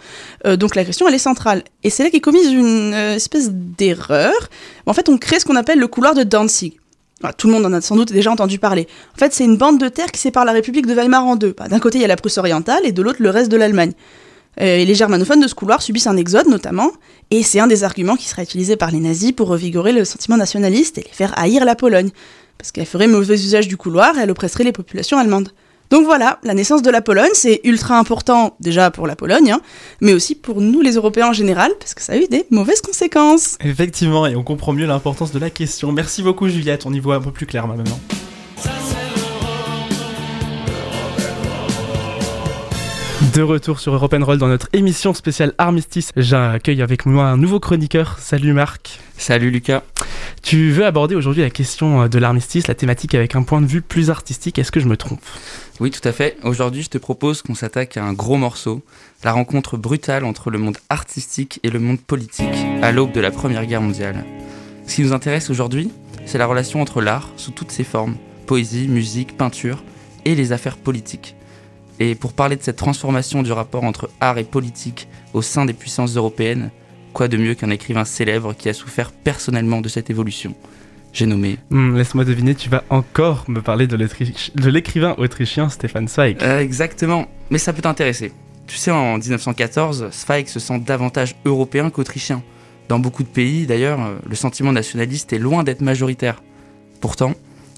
Euh, 0.48 0.58
donc 0.58 0.76
la 0.76 0.84
question, 0.84 1.08
elle 1.08 1.14
est 1.14 1.20
centrale. 1.20 1.64
Et 1.84 1.92
c'est 1.92 2.04
là 2.04 2.10
qu'est 2.10 2.20
commise 2.20 2.52
une 2.52 2.94
espèce 2.94 3.52
d'erreur. 3.52 4.34
En 4.88 4.94
fait, 4.94 5.10
on 5.10 5.20
crée 5.20 5.40
ce 5.40 5.46
qu'on 5.46 5.56
appelle 5.56 5.80
le 5.80 5.88
couloir 5.88 6.16
de 6.16 6.24
Danzig. 6.24 6.80
Tout 7.38 7.46
le 7.46 7.54
monde 7.54 7.66
en 7.68 7.74
a 7.74 7.82
sans 7.82 7.96
doute 7.96 8.12
déjà 8.12 8.32
entendu 8.32 8.58
parler. 8.58 8.88
En 9.16 9.20
fait, 9.20 9.32
c'est 9.32 9.44
une 9.46 9.58
bande 9.58 9.80
de 9.80 9.90
terre 9.90 10.12
qui 10.12 10.20
sépare 10.20 10.44
la 10.44 10.54
République 10.54 10.88
de 10.88 10.96
Weimar 10.96 11.24
en 11.24 11.36
deux. 11.36 11.54
Bah, 11.56 11.68
D'un 11.68 11.80
côté, 11.80 12.00
il 12.00 12.02
y 12.02 12.06
a 12.06 12.08
la 12.08 12.16
Prusse 12.16 12.40
orientale 12.40 12.82
et 12.84 12.92
de 12.92 13.02
l'autre, 13.04 13.22
le 13.22 13.30
reste 13.30 13.52
de 13.52 13.58
l'Allemagne. 13.58 13.94
Euh, 14.60 14.84
les 14.84 14.96
germanophones 14.96 15.40
de 15.40 15.48
ce 15.48 15.56
couloir 15.56 15.82
subissent 15.82 16.08
un 16.08 16.18
exode 16.18 16.48
notamment, 16.48 16.92
et 17.30 17.42
c'est 17.44 17.60
un 17.60 17.68
des 17.68 17.84
arguments 17.84 18.16
qui 18.16 18.28
sera 18.28 18.44
utilisé 18.44 18.76
par 18.76 18.92
les 18.92 19.00
nazis 19.00 19.32
pour 19.32 19.48
revigorer 19.48 19.94
le 19.94 20.04
sentiment 20.04 20.38
nationaliste 20.38 20.98
et 20.98 21.04
les 21.04 21.14
faire 21.14 21.38
haïr 21.40 21.64
la 21.64 21.76
Pologne, 21.76 22.10
parce 22.58 22.72
qu'elle 22.72 22.86
ferait 22.86 23.08
mauvais 23.08 23.36
usage 23.36 23.68
du 23.68 23.78
couloir 23.78 24.18
et 24.18 24.22
elle 24.22 24.32
oppresserait 24.32 24.66
les 24.66 24.74
populations 24.74 25.18
allemandes. 25.18 25.50
Donc 25.90 26.06
voilà, 26.06 26.40
la 26.44 26.54
naissance 26.54 26.82
de 26.82 26.90
la 26.90 27.02
Pologne, 27.02 27.32
c'est 27.34 27.60
ultra 27.66 27.98
important 27.98 28.56
déjà 28.62 28.92
pour 28.92 29.08
la 29.08 29.18
Pologne, 29.18 29.52
hein, 29.52 29.62
mais 30.00 30.14
aussi 30.14 30.36
pour 30.36 30.62
nous 30.62 30.80
les 30.80 30.94
Européens 30.94 31.28
en 31.28 31.34
général, 31.34 31.72
parce 31.80 31.94
que 31.94 32.02
ça 32.02 32.14
a 32.14 32.18
eu 32.18 32.28
des 32.28 32.46
mauvaises 32.50 32.82
conséquences. 32.82 33.58
Effectivement, 33.62 34.26
et 34.26 34.38
on 34.38 34.44
comprend 34.44 34.72
mieux 34.72 34.86
l'importance 34.86 35.34
de 35.34 35.40
la 35.40 35.50
question. 35.50 35.92
Merci 35.92 36.24
beaucoup, 36.24 36.48
Juliette, 36.48 36.86
on 36.86 36.94
y 36.94 37.00
voit 37.00 37.16
un 37.16 37.22
peu 37.22 37.32
plus 37.32 37.46
clair 37.46 37.68
maintenant. 37.68 38.00
De 43.34 43.42
retour 43.42 43.80
sur 43.80 43.94
Europe 43.94 44.14
Roll 44.20 44.38
dans 44.38 44.50
notre 44.50 44.68
émission 44.74 45.14
spéciale 45.14 45.54
Armistice, 45.58 46.12
j'accueille 46.18 46.82
avec 46.82 47.06
moi 47.06 47.28
un 47.28 47.38
nouveau 47.38 47.62
chroniqueur. 47.62 48.18
Salut 48.20 48.52
Marc. 48.52 49.00
Salut 49.18 49.52
Lucas. 49.52 49.84
Tu 50.42 50.72
veux 50.72 50.86
aborder 50.86 51.16
aujourd'hui 51.16 51.42
la 51.42 51.50
question 51.50 52.10
de 52.10 52.20
l'armistice, 52.20 52.68
la 52.68 52.76
thématique 52.76 53.16
avec 53.16 53.36
un 53.36 53.44
point 53.44 53.62
de 53.62 53.68
vue 53.68 53.82
plus 53.82 54.10
artistique. 54.10 54.60
Est-ce 54.60 54.72
que 54.72 54.82
je 54.82 54.88
me 54.88 54.98
trompe? 54.98 55.22
Oui, 55.80 55.92
tout 55.92 56.06
à 56.06 56.12
fait. 56.12 56.36
Aujourd'hui, 56.44 56.82
je 56.82 56.90
te 56.90 56.98
propose 56.98 57.42
qu'on 57.42 57.56
s'attaque 57.56 57.96
à 57.96 58.04
un 58.04 58.12
gros 58.12 58.36
morceau, 58.36 58.84
la 59.24 59.32
rencontre 59.32 59.78
brutale 59.78 60.26
entre 60.26 60.50
le 60.50 60.58
monde 60.58 60.78
artistique 60.90 61.62
et 61.64 61.70
le 61.70 61.80
monde 61.80 62.02
politique 62.02 62.50
à 62.82 62.92
l'aube 62.92 63.14
de 63.14 63.22
la 63.22 63.32
Première 63.32 63.66
Guerre 63.66 63.82
mondiale. 63.82 64.26
Ce 64.88 64.96
qui 64.96 65.04
nous 65.04 65.14
intéresse 65.14 65.50
aujourd'hui, 65.50 65.90
c'est 66.26 66.38
la 66.38 66.48
relation 66.48 66.82
entre 66.82 67.02
l'art 67.02 67.30
sous 67.38 67.52
toutes 67.52 67.72
ses 67.72 67.86
formes, 67.86 68.18
poésie, 68.46 68.90
musique, 68.90 69.38
peinture, 69.38 69.84
et 70.26 70.36
les 70.36 70.52
affaires 70.52 70.78
politiques. 70.78 71.36
Et 72.04 72.16
pour 72.16 72.34
parler 72.34 72.56
de 72.56 72.64
cette 72.64 72.78
transformation 72.78 73.44
du 73.44 73.52
rapport 73.52 73.84
entre 73.84 74.10
art 74.20 74.40
et 74.40 74.44
politique 74.44 75.08
au 75.36 75.44
sein 75.44 75.66
des 75.66 75.74
puissances 75.74 76.16
européennes, 76.16 76.72
quoi 77.14 77.28
de 77.28 77.38
mieux 77.38 77.54
qu'un 77.54 77.70
écrivain 77.70 78.06
célèbre 78.06 78.56
qui 78.56 78.70
a 78.70 78.74
souffert 78.74 79.12
personnellement 79.12 79.82
de 79.82 79.88
cette 79.88 80.10
évolution? 80.10 80.56
J'ai 81.14 81.28
nommé 81.28 81.60
Hmm, 81.70 81.96
Laisse-moi 81.96 82.26
deviner, 82.26 82.56
tu 82.56 82.70
vas 82.70 82.84
encore 82.90 83.46
me 83.48 83.62
parler 83.62 83.86
de 83.86 83.96
l'écrivain 84.68 85.14
autrichien 85.20 85.70
Stefan 85.70 86.08
Zweig. 86.08 86.38
Euh, 86.42 86.62
exactement, 86.62 87.28
mais 87.52 87.60
ça 87.60 87.72
peut 87.72 87.84
t'intéresser. 87.84 88.32
Tu 88.66 88.78
sais, 88.78 88.90
en 88.90 89.20
1914, 89.20 90.10
Zweig 90.12 90.48
se 90.48 90.60
sent 90.60 90.80
davantage 90.80 91.36
européen 91.46 91.92
qu'autrichien. 91.92 92.42
Dans 92.90 92.98
beaucoup 92.98 93.22
de 93.22 93.28
pays, 93.28 93.68
d'ailleurs, 93.68 94.02
euh, 94.02 94.16
le 94.28 94.36
sentiment 94.36 94.72
nationaliste 94.72 95.34
est 95.34 95.38
loin 95.38 95.64
d'être 95.64 95.82
majoritaire. 95.82 96.42
Pourtant, 97.00 97.34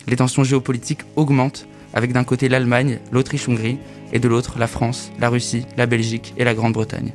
les 0.08 0.16
tensions 0.16 0.46
géopolitiques 0.46 1.02
augmentent, 1.18 1.68
avec 1.94 2.12
d'un 2.12 2.24
côté 2.24 2.50
l'Allemagne, 2.50 3.00
l'Autriche-Hongrie, 3.12 3.78
et 4.12 4.20
de 4.20 4.28
l'autre 4.28 4.60
la 4.60 4.68
France, 4.68 5.12
la 5.20 5.30
Russie, 5.30 5.66
la 5.78 5.86
Belgique 5.86 6.34
et 6.38 6.44
la 6.44 6.54
Grande-Bretagne. 6.54 7.14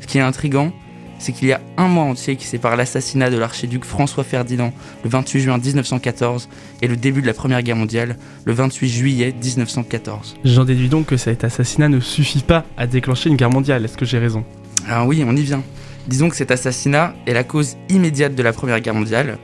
Ce 0.00 0.06
qui 0.06 0.18
est 0.18 0.22
intrigant, 0.22 0.72
c'est 1.18 1.32
qu'il 1.32 1.48
y 1.48 1.52
a 1.52 1.60
un 1.76 1.88
mois 1.88 2.04
entier 2.04 2.36
qui 2.36 2.46
sépare 2.46 2.76
l'assassinat 2.76 3.30
de 3.30 3.36
l'archiduc 3.36 3.84
François 3.84 4.24
Ferdinand 4.24 4.72
le 5.02 5.10
28 5.10 5.40
juin 5.40 5.58
1914 5.58 6.48
et 6.80 6.86
le 6.86 6.96
début 6.96 7.22
de 7.22 7.26
la 7.26 7.34
Première 7.34 7.62
Guerre 7.62 7.76
mondiale 7.76 8.16
le 8.44 8.52
28 8.52 8.88
juillet 8.88 9.34
1914. 9.42 10.36
J'en 10.44 10.64
déduis 10.64 10.88
donc 10.88 11.06
que 11.06 11.16
cet 11.16 11.44
assassinat 11.44 11.88
ne 11.88 12.00
suffit 12.00 12.42
pas 12.42 12.64
à 12.76 12.86
déclencher 12.86 13.30
une 13.30 13.36
guerre 13.36 13.50
mondiale. 13.50 13.84
Est-ce 13.84 13.96
que 13.96 14.04
j'ai 14.04 14.18
raison? 14.18 14.44
Alors 14.86 15.06
oui, 15.06 15.24
on 15.26 15.34
y 15.34 15.42
vient. 15.42 15.62
Disons 16.06 16.30
que 16.30 16.36
cet 16.36 16.50
assassinat 16.50 17.14
est 17.26 17.34
la 17.34 17.44
cause 17.44 17.76
immédiate 17.88 18.34
de 18.34 18.42
la 18.42 18.52
Première 18.52 18.80
Guerre 18.80 18.94
mondiale, 18.94 19.38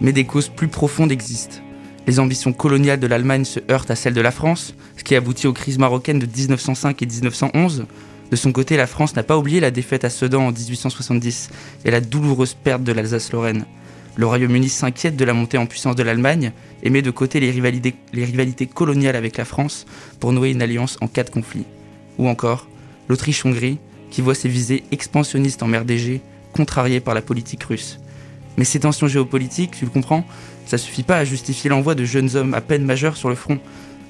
mais 0.00 0.12
des 0.12 0.24
causes 0.24 0.48
plus 0.48 0.68
profondes 0.68 1.12
existent. 1.12 1.56
Les 2.06 2.18
ambitions 2.18 2.52
coloniales 2.52 3.00
de 3.00 3.06
l'Allemagne 3.06 3.44
se 3.44 3.60
heurtent 3.70 3.90
à 3.90 3.96
celles 3.96 4.14
de 4.14 4.20
la 4.20 4.30
France, 4.30 4.74
ce 4.96 5.04
qui 5.04 5.14
aboutit 5.14 5.46
aux 5.46 5.52
crises 5.52 5.78
marocaines 5.78 6.18
de 6.18 6.26
1905 6.26 7.00
et 7.02 7.06
1911. 7.06 7.86
De 8.30 8.36
son 8.36 8.52
côté, 8.52 8.76
la 8.76 8.86
France 8.86 9.16
n'a 9.16 9.22
pas 9.22 9.36
oublié 9.36 9.60
la 9.60 9.70
défaite 9.70 10.04
à 10.04 10.10
Sedan 10.10 10.46
en 10.46 10.52
1870 10.52 11.50
et 11.84 11.90
la 11.90 12.00
douloureuse 12.00 12.54
perte 12.54 12.82
de 12.82 12.92
l'Alsace-Lorraine. 12.92 13.64
Le 14.16 14.26
Royaume-Uni 14.26 14.68
s'inquiète 14.68 15.16
de 15.16 15.24
la 15.24 15.34
montée 15.34 15.58
en 15.58 15.66
puissance 15.66 15.96
de 15.96 16.02
l'Allemagne 16.02 16.52
et 16.82 16.90
met 16.90 17.02
de 17.02 17.10
côté 17.10 17.38
les 17.38 17.50
rivalités, 17.50 17.94
les 18.12 18.24
rivalités 18.24 18.66
coloniales 18.66 19.16
avec 19.16 19.36
la 19.36 19.44
France 19.44 19.86
pour 20.18 20.32
nouer 20.32 20.50
une 20.50 20.62
alliance 20.62 20.96
en 21.00 21.06
cas 21.06 21.24
de 21.24 21.30
conflit. 21.30 21.64
Ou 22.18 22.28
encore, 22.28 22.68
l'Autriche-Hongrie, 23.08 23.78
qui 24.10 24.20
voit 24.20 24.34
ses 24.34 24.48
visées 24.48 24.84
expansionnistes 24.90 25.62
en 25.62 25.68
mer 25.68 25.84
d'Égée, 25.84 26.20
contrariées 26.52 27.00
par 27.00 27.14
la 27.14 27.22
politique 27.22 27.62
russe. 27.64 28.00
Mais 28.56 28.64
ces 28.64 28.80
tensions 28.80 29.06
géopolitiques, 29.06 29.76
tu 29.78 29.84
le 29.84 29.90
comprends, 29.90 30.24
ça 30.70 30.78
suffit 30.78 31.02
pas 31.02 31.16
à 31.16 31.24
justifier 31.24 31.68
l'envoi 31.68 31.96
de 31.96 32.04
jeunes 32.04 32.36
hommes 32.36 32.54
à 32.54 32.60
peine 32.60 32.84
majeurs 32.84 33.16
sur 33.16 33.28
le 33.28 33.34
front. 33.34 33.58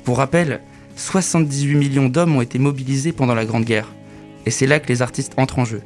Pour 0.05 0.19
rappel, 0.19 0.61
78 0.95 1.75
millions 1.75 2.11
d'hommes 2.11 2.37
ont 2.37 2.43
été 2.43 2.59
mobilisés 2.59 3.13
pendant 3.13 3.35
la 3.35 3.47
Grande 3.47 3.65
Guerre. 3.65 3.91
Et 4.45 4.51
c'est 4.51 4.67
là 4.67 4.79
que 4.79 4.89
les 4.89 5.01
artistes 5.01 5.33
entrent 5.39 5.59
en 5.59 5.65
jeu. 5.65 5.81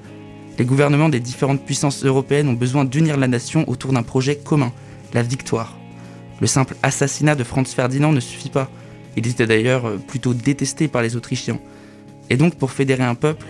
Les 0.59 0.65
gouvernements 0.65 1.09
des 1.09 1.21
différentes 1.21 1.65
puissances 1.65 2.05
européennes 2.05 2.49
ont 2.49 2.55
besoin 2.55 2.85
d'unir 2.85 3.17
la 3.17 3.29
nation 3.29 3.69
autour 3.69 3.93
d'un 3.93 4.03
projet 4.03 4.35
commun, 4.35 4.73
la 5.13 5.23
victoire. 5.23 5.79
Le 6.41 6.49
simple 6.49 6.75
assassinat 6.83 7.37
de 7.37 7.45
Franz 7.45 7.73
Ferdinand 7.73 8.11
ne 8.11 8.19
suffit 8.19 8.51
pas. 8.51 8.69
Il 9.17 9.29
était 9.29 9.47
d'ailleurs 9.47 9.87
euh, 9.87 9.99
plutôt 9.99 10.35
détesté 10.35 10.89
par 10.89 11.03
les 11.03 11.15
Autrichiens. 11.15 11.61
Et 12.31 12.37
donc 12.37 12.57
pour 12.57 12.73
fédérer 12.73 13.05
un 13.05 13.15
peuple, 13.15 13.47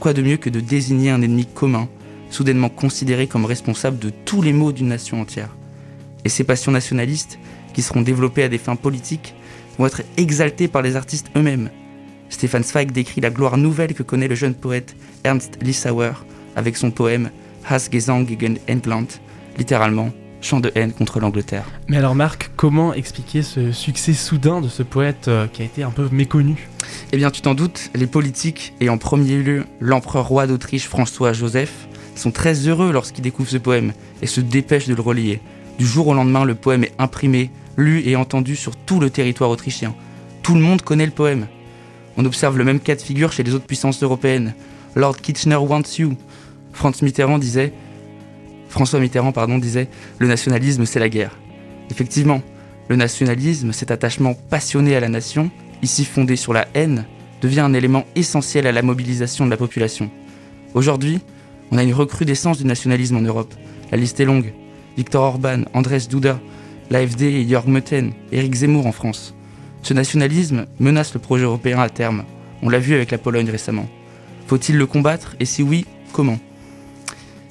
quoi 0.00 0.12
de 0.12 0.22
mieux 0.22 0.36
que 0.36 0.50
de 0.50 0.58
désigner 0.58 1.10
un 1.10 1.22
ennemi 1.22 1.46
commun, 1.46 1.88
soudainement 2.28 2.70
considéré 2.70 3.28
comme 3.28 3.44
responsable 3.44 4.00
de 4.00 4.10
tous 4.10 4.42
les 4.42 4.52
maux 4.52 4.72
d'une 4.72 4.88
nation 4.88 5.20
entière? 5.20 5.55
Et 6.26 6.28
ces 6.28 6.42
passions 6.42 6.72
nationalistes, 6.72 7.38
qui 7.72 7.82
seront 7.82 8.00
développées 8.00 8.42
à 8.42 8.48
des 8.48 8.58
fins 8.58 8.74
politiques, 8.74 9.36
vont 9.78 9.86
être 9.86 10.02
exaltées 10.16 10.66
par 10.66 10.82
les 10.82 10.96
artistes 10.96 11.28
eux-mêmes. 11.36 11.70
Stefan 12.30 12.64
Zweig 12.64 12.90
décrit 12.90 13.20
la 13.20 13.30
gloire 13.30 13.56
nouvelle 13.56 13.94
que 13.94 14.02
connaît 14.02 14.26
le 14.26 14.34
jeune 14.34 14.56
poète 14.56 14.96
Ernst 15.22 15.56
Lissauer 15.62 16.10
avec 16.56 16.76
son 16.76 16.90
poème 16.90 17.30
Has 17.70 17.88
Gesang 17.92 18.26
gegen 18.26 18.58
England, 18.68 19.06
littéralement 19.56 20.10
chant 20.40 20.58
de 20.58 20.72
haine 20.74 20.92
contre 20.92 21.20
l'Angleterre. 21.20 21.66
Mais 21.86 21.96
alors 21.96 22.16
Marc, 22.16 22.50
comment 22.56 22.92
expliquer 22.92 23.42
ce 23.42 23.70
succès 23.70 24.12
soudain 24.12 24.60
de 24.60 24.68
ce 24.68 24.82
poète 24.82 25.28
euh, 25.28 25.46
qui 25.46 25.62
a 25.62 25.64
été 25.64 25.84
un 25.84 25.90
peu 25.90 26.08
méconnu? 26.10 26.66
Eh 27.12 27.18
bien, 27.18 27.30
tu 27.30 27.40
t'en 27.40 27.54
doutes, 27.54 27.92
les 27.94 28.08
politiques, 28.08 28.74
et 28.80 28.88
en 28.88 28.98
premier 28.98 29.36
lieu 29.36 29.64
l'empereur 29.78 30.26
roi 30.26 30.48
d'Autriche 30.48 30.88
François 30.88 31.32
Joseph, 31.32 31.86
sont 32.16 32.32
très 32.32 32.66
heureux 32.66 32.90
lorsqu'ils 32.90 33.22
découvrent 33.22 33.50
ce 33.50 33.58
poème 33.58 33.92
et 34.22 34.26
se 34.26 34.40
dépêchent 34.40 34.88
de 34.88 34.94
le 34.94 35.02
relier. 35.02 35.40
Du 35.78 35.86
jour 35.86 36.08
au 36.08 36.14
lendemain, 36.14 36.44
le 36.44 36.54
poème 36.54 36.84
est 36.84 36.94
imprimé, 36.98 37.50
lu 37.76 38.02
et 38.06 38.16
entendu 38.16 38.56
sur 38.56 38.76
tout 38.76 38.98
le 38.98 39.10
territoire 39.10 39.50
autrichien. 39.50 39.94
Tout 40.42 40.54
le 40.54 40.60
monde 40.60 40.82
connaît 40.82 41.06
le 41.06 41.12
poème. 41.12 41.46
On 42.16 42.24
observe 42.24 42.56
le 42.56 42.64
même 42.64 42.80
cas 42.80 42.96
de 42.96 43.02
figure 43.02 43.32
chez 43.32 43.42
les 43.42 43.54
autres 43.54 43.66
puissances 43.66 44.02
européennes. 44.02 44.54
Lord 44.94 45.18
Kitchener 45.18 45.56
wants 45.56 45.98
you. 45.98 46.14
Franz 46.72 47.02
Mitterrand 47.02 47.38
disait, 47.38 47.74
François 48.68 49.00
Mitterrand 49.00 49.32
pardon, 49.32 49.58
disait, 49.58 49.88
le 50.18 50.26
nationalisme 50.26 50.86
c'est 50.86 50.98
la 50.98 51.10
guerre. 51.10 51.36
Effectivement, 51.90 52.42
le 52.88 52.96
nationalisme, 52.96 53.72
cet 53.72 53.90
attachement 53.90 54.34
passionné 54.34 54.96
à 54.96 55.00
la 55.00 55.08
nation, 55.08 55.50
ici 55.82 56.04
fondé 56.04 56.36
sur 56.36 56.52
la 56.52 56.68
haine, 56.74 57.04
devient 57.42 57.60
un 57.60 57.74
élément 57.74 58.04
essentiel 58.14 58.66
à 58.66 58.72
la 58.72 58.82
mobilisation 58.82 59.44
de 59.44 59.50
la 59.50 59.56
population. 59.56 60.10
Aujourd'hui, 60.74 61.20
on 61.70 61.78
a 61.78 61.82
une 61.82 61.94
recrudescence 61.94 62.58
du 62.58 62.64
nationalisme 62.64 63.16
en 63.16 63.20
Europe. 63.20 63.52
La 63.90 63.98
liste 63.98 64.20
est 64.20 64.24
longue. 64.24 64.52
Viktor 64.96 65.22
Orban, 65.22 65.62
Andrzej 65.74 66.08
Duda, 66.08 66.40
l'AFD 66.90 67.22
et 67.22 67.48
Jörg 67.48 67.68
Meuthen, 67.68 68.12
Éric 68.32 68.54
Zemmour 68.54 68.86
en 68.86 68.92
France. 68.92 69.34
Ce 69.82 69.94
nationalisme 69.94 70.66
menace 70.80 71.14
le 71.14 71.20
projet 71.20 71.44
européen 71.44 71.78
à 71.78 71.88
terme. 71.88 72.24
On 72.62 72.68
l'a 72.68 72.78
vu 72.78 72.94
avec 72.94 73.10
la 73.10 73.18
Pologne 73.18 73.50
récemment. 73.50 73.88
Faut-il 74.46 74.76
le 74.76 74.86
combattre 74.86 75.36
Et 75.38 75.44
si 75.44 75.62
oui, 75.62 75.84
comment? 76.12 76.38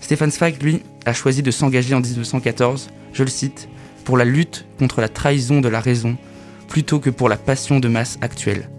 Stéphane 0.01 0.31
Zweig, 0.31 0.61
lui, 0.61 0.81
a 1.05 1.13
choisi 1.13 1.43
de 1.43 1.51
s'engager 1.51 1.93
en 1.93 2.01
1914, 2.01 2.89
je 3.13 3.23
le 3.23 3.29
cite, 3.29 3.69
pour 4.03 4.17
la 4.17 4.25
lutte 4.25 4.65
contre 4.79 5.01
la 5.01 5.09
trahison 5.09 5.61
de 5.61 5.69
la 5.69 5.79
raison, 5.79 6.17
plutôt 6.67 6.99
que 6.99 7.09
pour 7.09 7.29
la 7.29 7.37
passion 7.37 7.79
de 7.79 7.87
masse 7.87 8.17
actuelle. 8.21 8.69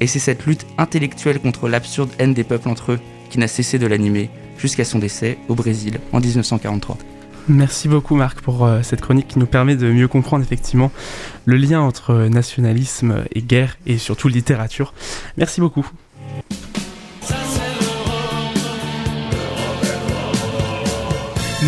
Et 0.00 0.06
c'est 0.06 0.18
cette 0.18 0.46
lutte 0.46 0.66
intellectuelle 0.78 1.40
contre 1.40 1.68
l'absurde 1.68 2.10
haine 2.18 2.34
des 2.34 2.44
peuples 2.44 2.68
entre 2.68 2.92
eux 2.92 3.00
qui 3.30 3.38
n'a 3.38 3.48
cessé 3.48 3.78
de 3.78 3.86
l'animer 3.86 4.30
jusqu'à 4.58 4.84
son 4.84 4.98
décès 4.98 5.38
au 5.48 5.54
Brésil 5.54 5.98
en 6.12 6.20
1943. 6.20 6.98
Merci 7.48 7.86
beaucoup 7.86 8.16
Marc 8.16 8.40
pour 8.40 8.64
euh, 8.64 8.82
cette 8.82 9.00
chronique 9.00 9.28
qui 9.28 9.38
nous 9.38 9.46
permet 9.46 9.76
de 9.76 9.90
mieux 9.92 10.08
comprendre 10.08 10.44
effectivement 10.44 10.90
le 11.44 11.56
lien 11.56 11.80
entre 11.80 12.26
nationalisme 12.26 13.24
et 13.32 13.40
guerre 13.40 13.78
et 13.86 13.98
surtout 13.98 14.26
littérature. 14.26 14.94
Merci 15.36 15.60
beaucoup. 15.60 15.88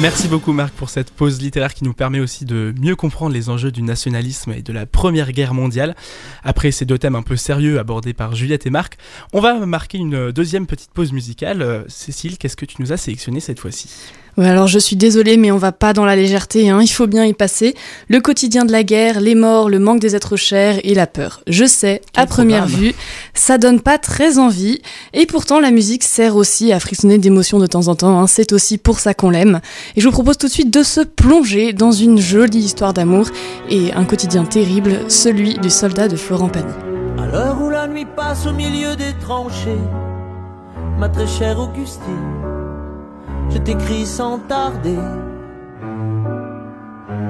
Merci 0.00 0.28
beaucoup 0.28 0.52
Marc 0.52 0.74
pour 0.74 0.90
cette 0.90 1.10
pause 1.10 1.40
littéraire 1.40 1.74
qui 1.74 1.82
nous 1.82 1.92
permet 1.92 2.20
aussi 2.20 2.44
de 2.44 2.72
mieux 2.80 2.94
comprendre 2.94 3.34
les 3.34 3.48
enjeux 3.48 3.72
du 3.72 3.82
nationalisme 3.82 4.52
et 4.52 4.62
de 4.62 4.72
la 4.72 4.86
Première 4.86 5.32
Guerre 5.32 5.54
mondiale. 5.54 5.96
Après 6.44 6.70
ces 6.70 6.84
deux 6.84 6.98
thèmes 6.98 7.16
un 7.16 7.22
peu 7.22 7.34
sérieux 7.34 7.80
abordés 7.80 8.14
par 8.14 8.34
Juliette 8.34 8.66
et 8.66 8.70
Marc, 8.70 8.96
on 9.32 9.40
va 9.40 9.66
marquer 9.66 9.98
une 9.98 10.30
deuxième 10.30 10.66
petite 10.66 10.90
pause 10.92 11.12
musicale. 11.12 11.62
Euh, 11.62 11.82
Cécile, 11.88 12.38
qu'est-ce 12.38 12.56
que 12.56 12.64
tu 12.64 12.76
nous 12.80 12.92
as 12.92 12.96
sélectionné 12.96 13.40
cette 13.40 13.58
fois-ci? 13.58 13.88
Alors 14.46 14.66
je 14.66 14.78
suis 14.78 14.96
désolée, 14.96 15.36
mais 15.36 15.50
on 15.50 15.56
va 15.56 15.72
pas 15.72 15.92
dans 15.92 16.04
la 16.04 16.16
légèreté, 16.16 16.70
hein, 16.70 16.80
il 16.80 16.88
faut 16.88 17.06
bien 17.06 17.24
y 17.24 17.32
passer. 17.32 17.74
Le 18.08 18.20
quotidien 18.20 18.64
de 18.64 18.72
la 18.72 18.82
guerre, 18.84 19.20
les 19.20 19.34
morts, 19.34 19.68
le 19.68 19.78
manque 19.78 20.00
des 20.00 20.14
êtres 20.14 20.36
chers 20.36 20.78
et 20.84 20.94
la 20.94 21.06
peur. 21.06 21.40
Je 21.46 21.64
sais, 21.64 22.02
Quel 22.12 22.22
à 22.22 22.26
première 22.26 22.64
programme. 22.64 22.80
vue, 22.80 22.94
ça 23.34 23.58
donne 23.58 23.80
pas 23.80 23.98
très 23.98 24.38
envie, 24.38 24.80
et 25.12 25.26
pourtant 25.26 25.60
la 25.60 25.70
musique 25.70 26.04
sert 26.04 26.36
aussi 26.36 26.72
à 26.72 26.80
frissonner 26.80 27.18
d'émotions 27.18 27.58
de 27.58 27.66
temps 27.66 27.88
en 27.88 27.94
temps, 27.94 28.20
hein, 28.20 28.26
c'est 28.26 28.52
aussi 28.52 28.78
pour 28.78 29.00
ça 29.00 29.14
qu'on 29.14 29.30
l'aime. 29.30 29.60
Et 29.96 30.00
je 30.00 30.06
vous 30.06 30.12
propose 30.12 30.38
tout 30.38 30.46
de 30.46 30.52
suite 30.52 30.72
de 30.72 30.82
se 30.82 31.00
plonger 31.00 31.72
dans 31.72 31.92
une 31.92 32.18
jolie 32.18 32.58
histoire 32.58 32.94
d'amour 32.94 33.28
et 33.68 33.92
un 33.92 34.04
quotidien 34.04 34.44
terrible, 34.44 35.00
celui 35.08 35.54
du 35.58 35.70
soldat 35.70 36.08
de 36.08 36.16
Florent 36.16 36.48
Pagny. 36.48 36.72
À 37.18 37.26
l'heure 37.26 37.60
où 37.60 37.70
la 37.70 37.86
nuit 37.88 38.06
passe 38.16 38.46
au 38.46 38.52
milieu 38.52 38.94
des 38.94 39.14
tranchées, 39.20 39.78
ma 40.98 41.08
très 41.08 41.26
chère 41.26 41.58
Augustine, 41.58 42.47
je 43.50 43.58
t'écris 43.58 44.06
sans 44.06 44.38
tarder. 44.38 44.98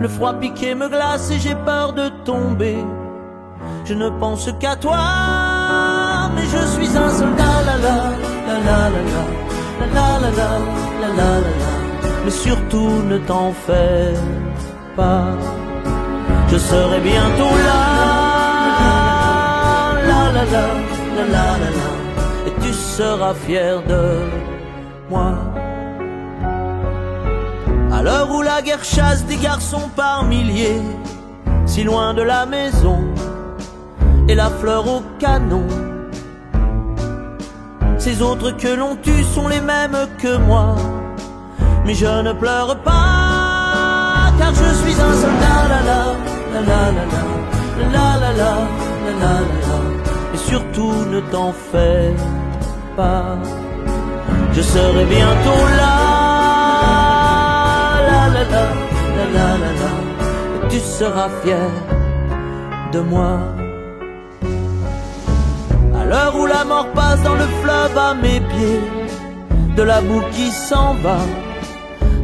Le 0.01 0.09
froid 0.09 0.35
piqué 0.35 0.75
me 0.75 0.89
glace 0.89 1.31
et 1.31 1.39
j'ai 1.39 1.55
peur 1.55 1.93
de 1.93 2.09
tomber. 2.25 2.79
Je 3.85 3.95
ne 3.95 4.09
pense 4.21 4.49
qu'à 4.61 4.77
toi, 4.77 4.99
mais 6.35 6.43
je 6.43 6.67
suis 6.67 6.97
un 6.97 7.11
soldat, 7.11 7.63
la 7.67 7.77
la, 7.79 7.97
la 8.47 8.57
la 8.67 8.91
la 9.81 10.31
la, 10.31 10.51
la 11.01 11.09
la 11.17 11.41
la. 11.41 11.55
Mais 12.25 12.31
surtout 12.31 13.03
ne 13.09 13.19
t'en 13.19 13.53
fais 13.53 14.15
pas, 14.95 15.29
je 16.49 16.59
serai 16.59 17.01
bientôt 17.01 17.55
là, 17.67 17.83
la 20.07 20.25
la, 20.29 20.33
la 20.45 20.65
la 21.17 21.25
la 21.35 21.71
la, 21.79 21.91
et 22.47 22.53
tu 22.61 22.73
seras 22.73 23.35
fier 23.35 23.83
de 23.89 24.03
moi. 25.11 25.33
À 27.99 28.03
l'heure 28.03 28.31
où 28.31 28.43
la 28.43 28.63
guerre 28.63 28.85
chasse 28.85 29.25
des 29.25 29.35
garçons 29.35 29.91
par 29.97 30.23
milliers, 30.23 30.81
si 31.67 31.83
loin 31.83 32.15
de 32.15 32.23
la 32.23 32.47
maison, 32.47 33.01
et 34.29 34.37
la 34.37 34.51
fleur 34.51 34.87
au 34.87 35.03
canon. 35.19 35.67
Ces 37.99 38.23
autres 38.23 38.53
que 38.53 38.69
l'on 38.69 38.95
tue 38.95 39.25
sont 39.25 39.49
les 39.49 39.61
mêmes 39.61 39.99
que 40.17 40.37
moi, 40.37 40.77
mais 41.85 41.95
je 41.95 42.07
ne 42.23 42.33
pleure 42.35 42.81
pas, 42.85 44.31
car 44.39 44.55
je 44.55 44.73
suis 44.81 44.95
un 45.09 45.15
soldat, 45.23 45.61
la 45.73 45.81
la, 45.91 46.03
la 46.55 46.61
la 46.71 46.83
la 46.93 47.05
la, 47.95 48.17
la 48.21 48.33
la 48.33 48.63
la 49.23 49.79
et 50.35 50.37
surtout 50.37 50.95
ne 51.11 51.19
t'en 51.33 51.53
fais 51.53 52.15
pas, 52.97 53.39
je 54.53 54.63
serai 54.63 55.05
bientôt 55.05 55.65
là, 55.77 56.08
la 58.53 58.65
la 59.17 59.25
la, 59.37 59.49
la 59.63 59.73
la 59.81 60.09
tu 60.69 60.81
seras 60.81 61.31
fier 61.43 61.71
de 62.93 63.01
moi. 63.01 63.39
À 66.01 66.05
l'heure 66.05 66.35
où 66.37 66.47
la 66.47 66.65
mort 66.65 66.89
passe 66.95 67.23
dans 67.23 67.35
le 67.35 67.49
fleuve 67.63 67.97
à 67.97 68.15
mes 68.15 68.41
pieds, 68.41 68.83
de 69.77 69.83
la 69.83 70.01
boue 70.01 70.23
qui 70.33 70.51
s'en 70.51 70.95
va, 71.05 71.21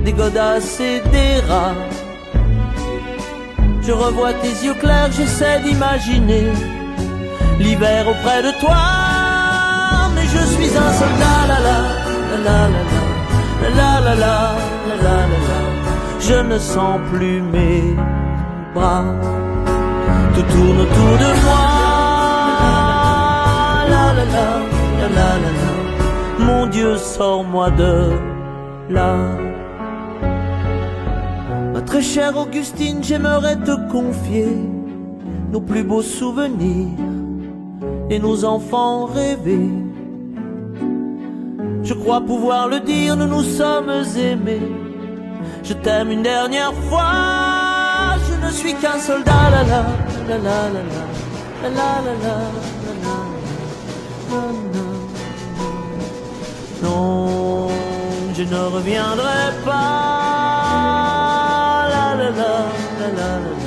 des 0.04 0.12
godasses 0.12 0.80
et 0.80 1.00
des 1.14 1.34
rats. 1.48 1.80
Je 3.82 3.92
revois 3.92 4.32
tes 4.34 4.54
yeux 4.64 4.74
clairs, 4.74 5.10
j'essaie 5.12 5.60
d'imaginer 5.60 6.46
l'hiver 7.58 8.08
auprès 8.08 8.42
de 8.42 8.52
toi. 8.60 8.82
Mais 10.14 10.26
je 10.34 10.42
suis 10.54 10.72
un 10.76 10.92
soldat, 11.00 11.40
la 11.50 11.58
la, 11.66 11.78
la 12.30 12.38
la 12.46 12.58
la 12.74 12.82
la, 12.90 13.74
la 13.76 14.00
la 14.00 14.00
la 14.00 14.14
la, 14.14 14.37
la 14.88 14.96
la 15.04 15.16
la. 15.48 15.84
Je 16.26 16.32
ne 16.32 16.58
sens 16.58 17.00
plus 17.12 17.42
mes 17.42 17.82
bras, 18.74 19.04
tout 20.34 20.40
tourne 20.40 20.80
autour 20.80 21.14
de 21.24 21.30
moi. 21.44 21.64
La 23.90 24.06
la 24.14 24.24
la, 24.24 24.48
la 25.00 25.08
la 25.18 25.30
la 25.42 25.50
la. 25.58 26.46
Mon 26.46 26.66
Dieu, 26.66 26.96
sors-moi 26.96 27.70
de 27.72 28.12
là. 28.88 29.16
Ma 31.74 31.82
très 31.82 32.00
chère 32.00 32.38
Augustine, 32.38 33.04
j'aimerais 33.04 33.56
te 33.56 33.76
confier 33.92 34.56
nos 35.52 35.60
plus 35.60 35.82
beaux 35.82 36.00
souvenirs 36.00 36.88
et 38.08 38.18
nos 38.18 38.46
enfants 38.46 39.04
rêvés. 39.04 39.70
Je 41.82 41.92
crois 41.92 42.22
pouvoir 42.22 42.68
le 42.68 42.80
dire, 42.80 43.14
nous 43.14 43.26
nous 43.26 43.42
sommes 43.42 43.92
aimés. 44.16 44.84
Je 45.62 45.72
t'aime 45.74 46.11
une 46.11 46.22
dernière 46.22 46.74
fois. 46.88 48.16
Je 48.28 48.35
ne 48.46 48.50
suis 48.50 48.74
qu'un 48.74 48.98
soldat, 48.98 49.50
la 49.54 49.62
la 49.70 49.80
la 50.28 50.37
la 50.46 50.62
la 50.74 50.83
la 51.62 51.78
la 51.78 51.88
la 52.04 52.14
la 52.24 52.35
la. 53.04 53.16
Non, 56.83 57.68
je 58.37 58.42
ne 58.42 58.61
reviendrai 58.76 59.42
pas. 59.64 60.14
La 61.94 62.07
la 62.20 62.28
la 62.40 62.54
la 63.00 63.09
la 63.18 63.28
la 63.28 63.64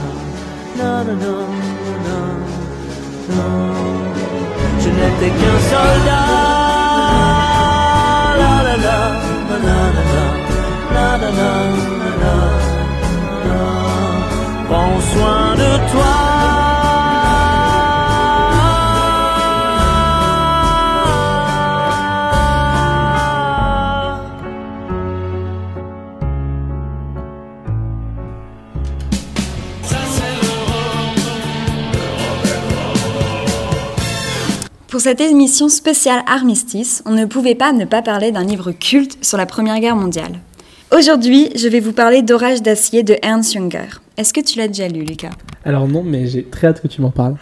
la 0.78 0.94
la 1.04 1.04
la 1.04 1.13
la 1.13 1.32
la 2.06 2.20
la. 3.30 3.44
Je 4.80 4.90
n'étais 4.90 5.32
qu'un 5.40 5.60
soldat. 5.72 6.67
Pour 34.98 35.04
cette 35.04 35.22
émission 35.22 35.70
spéciale 35.70 36.24
Armistice, 36.26 37.04
on 37.06 37.12
ne 37.12 37.26
pouvait 37.26 37.54
pas 37.54 37.72
ne 37.72 37.86
pas 37.86 38.02
parler 38.02 38.32
d'un 38.32 38.44
livre 38.44 38.72
culte 38.72 39.24
sur 39.24 39.38
la 39.38 39.46
Première 39.46 39.80
Guerre 39.80 39.96
mondiale. 39.96 40.40
Aujourd'hui, 40.95 41.50
je 41.54 41.67
vais 41.67 41.82
vous 41.82 41.91
parler 41.91 42.21
d'Orage 42.21 42.62
d'acier 42.62 43.04
de 43.04 43.17
Ernst 43.21 43.52
Junger. 43.52 44.00
Est-ce 44.15 44.34
que 44.34 44.39
tu 44.39 44.58
l'as 44.58 44.69
déjà 44.69 44.88
lu, 44.88 45.04
Lucas? 45.04 45.32
Alors 45.65 45.86
non, 45.86 46.02
mais 46.02 46.28
j'ai 46.28 46.45
très 46.45 46.67
hâte 46.67 46.82
que 46.82 46.88
tu 46.88 47.02
m'en 47.02 47.12
parles. 47.12 47.36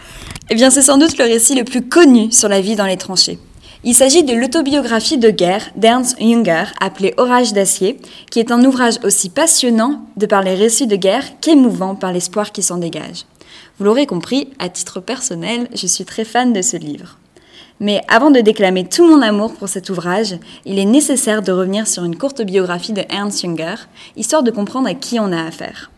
Eh 0.50 0.56
bien, 0.56 0.68
c'est 0.68 0.82
sans 0.82 0.98
doute 0.98 1.16
le 1.16 1.24
récit 1.24 1.54
le 1.54 1.62
plus 1.62 1.82
connu 1.82 2.32
sur 2.32 2.48
la 2.48 2.60
vie 2.60 2.74
dans 2.74 2.86
les 2.86 2.96
tranchées. 2.96 3.38
Il 3.84 3.94
s'agit 3.94 4.24
de 4.24 4.34
l'autobiographie 4.34 5.16
de 5.16 5.30
guerre 5.30 5.70
d'Ernst 5.76 6.18
Junger, 6.20 6.64
appelée 6.80 7.14
Orage 7.18 7.52
d'acier, 7.52 8.00
qui 8.32 8.40
est 8.40 8.50
un 8.50 8.64
ouvrage 8.64 8.98
aussi 9.04 9.30
passionnant 9.30 10.04
de 10.16 10.26
par 10.26 10.42
les 10.42 10.56
récits 10.56 10.88
de 10.88 10.96
guerre 10.96 11.24
qu'émouvant 11.40 11.94
par 11.94 12.12
l'espoir 12.12 12.50
qui 12.50 12.64
s'en 12.64 12.78
dégage. 12.78 13.26
Vous 13.78 13.84
l'aurez 13.84 14.06
compris, 14.06 14.48
à 14.58 14.68
titre 14.68 14.98
personnel, 14.98 15.68
je 15.72 15.86
suis 15.86 16.04
très 16.04 16.24
fan 16.24 16.52
de 16.52 16.62
ce 16.62 16.76
livre. 16.76 17.16
Mais 17.78 18.00
avant 18.08 18.30
de 18.30 18.40
déclamer 18.40 18.88
tout 18.88 19.06
mon 19.06 19.20
amour 19.20 19.52
pour 19.54 19.68
cet 19.68 19.90
ouvrage, 19.90 20.36
il 20.64 20.78
est 20.78 20.86
nécessaire 20.86 21.42
de 21.42 21.52
revenir 21.52 21.86
sur 21.86 22.04
une 22.04 22.16
courte 22.16 22.42
biographie 22.42 22.94
de 22.94 23.02
Ernst 23.10 23.42
Junger, 23.42 23.74
histoire 24.16 24.42
de 24.42 24.50
comprendre 24.50 24.88
à 24.88 24.94
qui 24.94 25.20
on 25.20 25.30
a 25.30 25.44
affaire. 25.44 25.90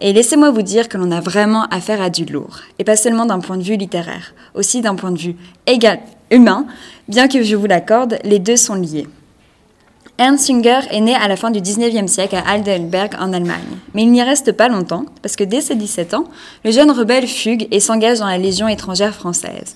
Et 0.00 0.12
laissez-moi 0.12 0.50
vous 0.50 0.62
dire 0.62 0.88
que 0.88 0.98
l'on 0.98 1.10
a 1.10 1.20
vraiment 1.20 1.64
affaire 1.70 2.02
à 2.02 2.10
du 2.10 2.24
lourd, 2.24 2.58
et 2.78 2.84
pas 2.84 2.96
seulement 2.96 3.24
d'un 3.24 3.38
point 3.38 3.56
de 3.56 3.62
vue 3.62 3.76
littéraire, 3.76 4.34
aussi 4.54 4.82
d'un 4.82 4.96
point 4.96 5.12
de 5.12 5.18
vue 5.18 5.36
égal, 5.66 6.00
humain, 6.30 6.66
bien 7.08 7.28
que 7.28 7.42
je 7.42 7.56
vous 7.56 7.66
l'accorde, 7.66 8.18
les 8.24 8.38
deux 8.38 8.56
sont 8.56 8.74
liés. 8.74 9.06
Ernst 10.18 10.46
Junger 10.46 10.80
est 10.90 11.00
né 11.00 11.14
à 11.14 11.26
la 11.26 11.36
fin 11.36 11.50
du 11.50 11.60
19e 11.60 12.06
siècle 12.06 12.36
à 12.36 12.54
Heidelberg 12.54 13.16
en 13.18 13.32
Allemagne. 13.32 13.78
Mais 13.94 14.02
il 14.02 14.12
n'y 14.12 14.22
reste 14.22 14.52
pas 14.52 14.68
longtemps, 14.68 15.06
parce 15.22 15.36
que 15.36 15.42
dès 15.42 15.60
ses 15.60 15.74
17 15.74 16.14
ans, 16.14 16.26
le 16.64 16.70
jeune 16.70 16.90
rebelle 16.90 17.26
fugue 17.26 17.66
et 17.70 17.80
s'engage 17.80 18.18
dans 18.18 18.26
la 18.26 18.38
Légion 18.38 18.68
étrangère 18.68 19.14
française. 19.14 19.74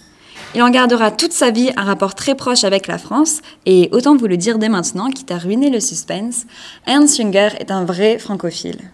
Il 0.55 0.63
en 0.63 0.71
gardera 0.71 1.11
toute 1.11 1.33
sa 1.33 1.51
vie 1.51 1.71
un 1.77 1.85
rapport 1.85 2.15
très 2.15 2.35
proche 2.35 2.65
avec 2.65 2.87
la 2.87 2.97
France, 2.97 3.43
et 3.67 3.91
autant 3.93 4.17
vous 4.17 4.27
le 4.27 4.39
dire 4.39 4.59
dès 4.59 4.71
maintenant, 4.71 5.11
quitte 5.11 5.31
à 5.31 5.37
ruiner 5.37 5.69
le 5.69 5.79
suspense, 5.79 6.47
Ernst 6.87 7.19
Junger 7.19 7.51
est 7.59 7.71
un 7.71 7.85
vrai 7.85 8.19
francophile. 8.19 8.91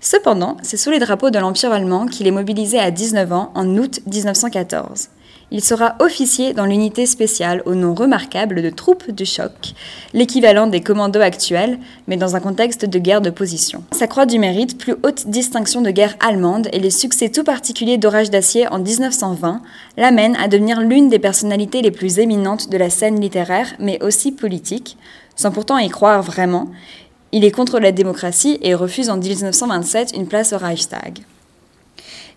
Cependant, 0.00 0.58
c'est 0.62 0.76
sous 0.76 0.90
les 0.90 0.98
drapeaux 0.98 1.30
de 1.30 1.38
l'Empire 1.38 1.72
allemand 1.72 2.06
qu'il 2.06 2.26
est 2.26 2.32
mobilisé 2.32 2.78
à 2.78 2.90
19 2.90 3.32
ans 3.32 3.52
en 3.54 3.66
août 3.78 4.00
1914. 4.06 5.08
Il 5.54 5.62
sera 5.62 5.96
officier 5.98 6.54
dans 6.54 6.64
l'unité 6.64 7.04
spéciale 7.04 7.62
au 7.66 7.74
nom 7.74 7.92
remarquable 7.92 8.62
de 8.62 8.70
troupes 8.70 9.10
du 9.10 9.26
choc, 9.26 9.74
l'équivalent 10.14 10.66
des 10.66 10.80
commandos 10.80 11.20
actuels, 11.20 11.78
mais 12.06 12.16
dans 12.16 12.34
un 12.34 12.40
contexte 12.40 12.86
de 12.86 12.98
guerre 12.98 13.20
de 13.20 13.28
position. 13.28 13.84
Sa 13.92 14.06
croix 14.06 14.24
du 14.24 14.38
mérite, 14.38 14.78
plus 14.78 14.94
haute 15.02 15.26
distinction 15.26 15.82
de 15.82 15.90
guerre 15.90 16.16
allemande, 16.26 16.70
et 16.72 16.78
les 16.78 16.88
succès 16.90 17.28
tout 17.28 17.44
particuliers 17.44 17.98
d'Orage 17.98 18.30
d'acier 18.30 18.66
en 18.66 18.78
1920 18.78 19.60
l'amènent 19.98 20.36
à 20.36 20.48
devenir 20.48 20.80
l'une 20.80 21.10
des 21.10 21.18
personnalités 21.18 21.82
les 21.82 21.90
plus 21.90 22.18
éminentes 22.18 22.70
de 22.70 22.78
la 22.78 22.88
scène 22.88 23.20
littéraire, 23.20 23.74
mais 23.78 24.02
aussi 24.02 24.32
politique, 24.32 24.96
sans 25.36 25.50
pourtant 25.50 25.76
y 25.76 25.90
croire 25.90 26.22
vraiment. 26.22 26.70
Il 27.30 27.44
est 27.44 27.50
contre 27.50 27.78
la 27.78 27.92
démocratie 27.92 28.56
et 28.62 28.74
refuse 28.74 29.10
en 29.10 29.18
1927 29.18 30.12
une 30.16 30.28
place 30.28 30.54
au 30.54 30.58
Reichstag. 30.58 31.18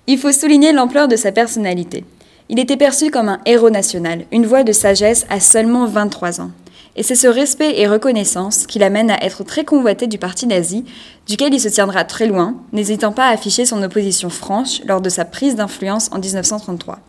Il 0.07 0.17
faut 0.17 0.33
souligner 0.33 0.73
l'ampleur 0.73 1.07
de 1.07 1.15
sa 1.15 1.31
personnalité. 1.31 2.03
Il 2.47 2.59
était 2.59 2.77
perçu 2.77 3.09
comme 3.09 3.29
un 3.29 3.39
héros 3.45 3.71
national, 3.71 4.25
une 4.31 4.45
voix 4.45 4.63
de 4.63 4.71
sagesse 4.71 5.25
à 5.29 5.39
seulement 5.39 5.87
23 5.87 6.41
ans. 6.41 6.51
Et 6.95 7.01
c'est 7.01 7.15
ce 7.15 7.27
respect 7.27 7.79
et 7.79 7.87
reconnaissance 7.87 8.67
qui 8.67 8.77
l'amène 8.77 9.09
à 9.09 9.23
être 9.23 9.43
très 9.43 9.65
convoité 9.65 10.05
du 10.05 10.17
parti 10.17 10.45
nazi, 10.45 10.85
duquel 11.27 11.53
il 11.53 11.59
se 11.59 11.67
tiendra 11.67 12.05
très 12.05 12.27
loin, 12.27 12.55
n'hésitant 12.71 13.11
pas 13.11 13.25
à 13.25 13.31
afficher 13.31 13.65
son 13.65 13.81
opposition 13.81 14.29
franche 14.29 14.81
lors 14.85 15.01
de 15.01 15.09
sa 15.09 15.25
prise 15.25 15.55
d'influence 15.55 16.09
en 16.13 16.19
1933. 16.19 16.99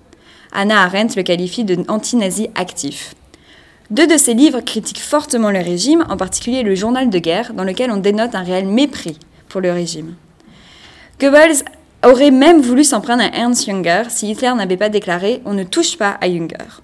Anna 0.52 0.82
Arendt 0.82 1.16
le 1.16 1.22
qualifie 1.22 1.64
de 1.64 1.84
anti-nazi 1.86 2.48
actif. 2.54 3.14
Deux 3.90 4.06
de 4.06 4.16
ses 4.16 4.34
livres 4.34 4.62
critiquent 4.62 5.02
fortement 5.02 5.50
le 5.50 5.60
régime, 5.60 6.04
en 6.08 6.16
particulier 6.16 6.62
le 6.62 6.74
journal 6.74 7.10
de 7.10 7.18
guerre, 7.18 7.52
dans 7.52 7.62
lequel 7.62 7.90
on 7.90 7.98
dénote 7.98 8.34
un 8.34 8.42
réel 8.42 8.66
mépris 8.66 9.18
pour 9.48 9.60
le 9.60 9.70
régime. 9.70 10.14
Goebbels 11.20 11.62
aurait 12.10 12.30
même 12.30 12.60
voulu 12.60 12.84
s'en 12.84 13.00
à 13.00 13.36
Ernst 13.36 13.66
Junger 13.66 14.04
si 14.08 14.30
Hitler 14.30 14.52
n'avait 14.54 14.76
pas 14.76 14.88
déclaré 14.88 15.42
On 15.44 15.54
ne 15.54 15.64
touche 15.64 15.96
pas 15.96 16.16
à 16.20 16.28
Junger. 16.28 16.82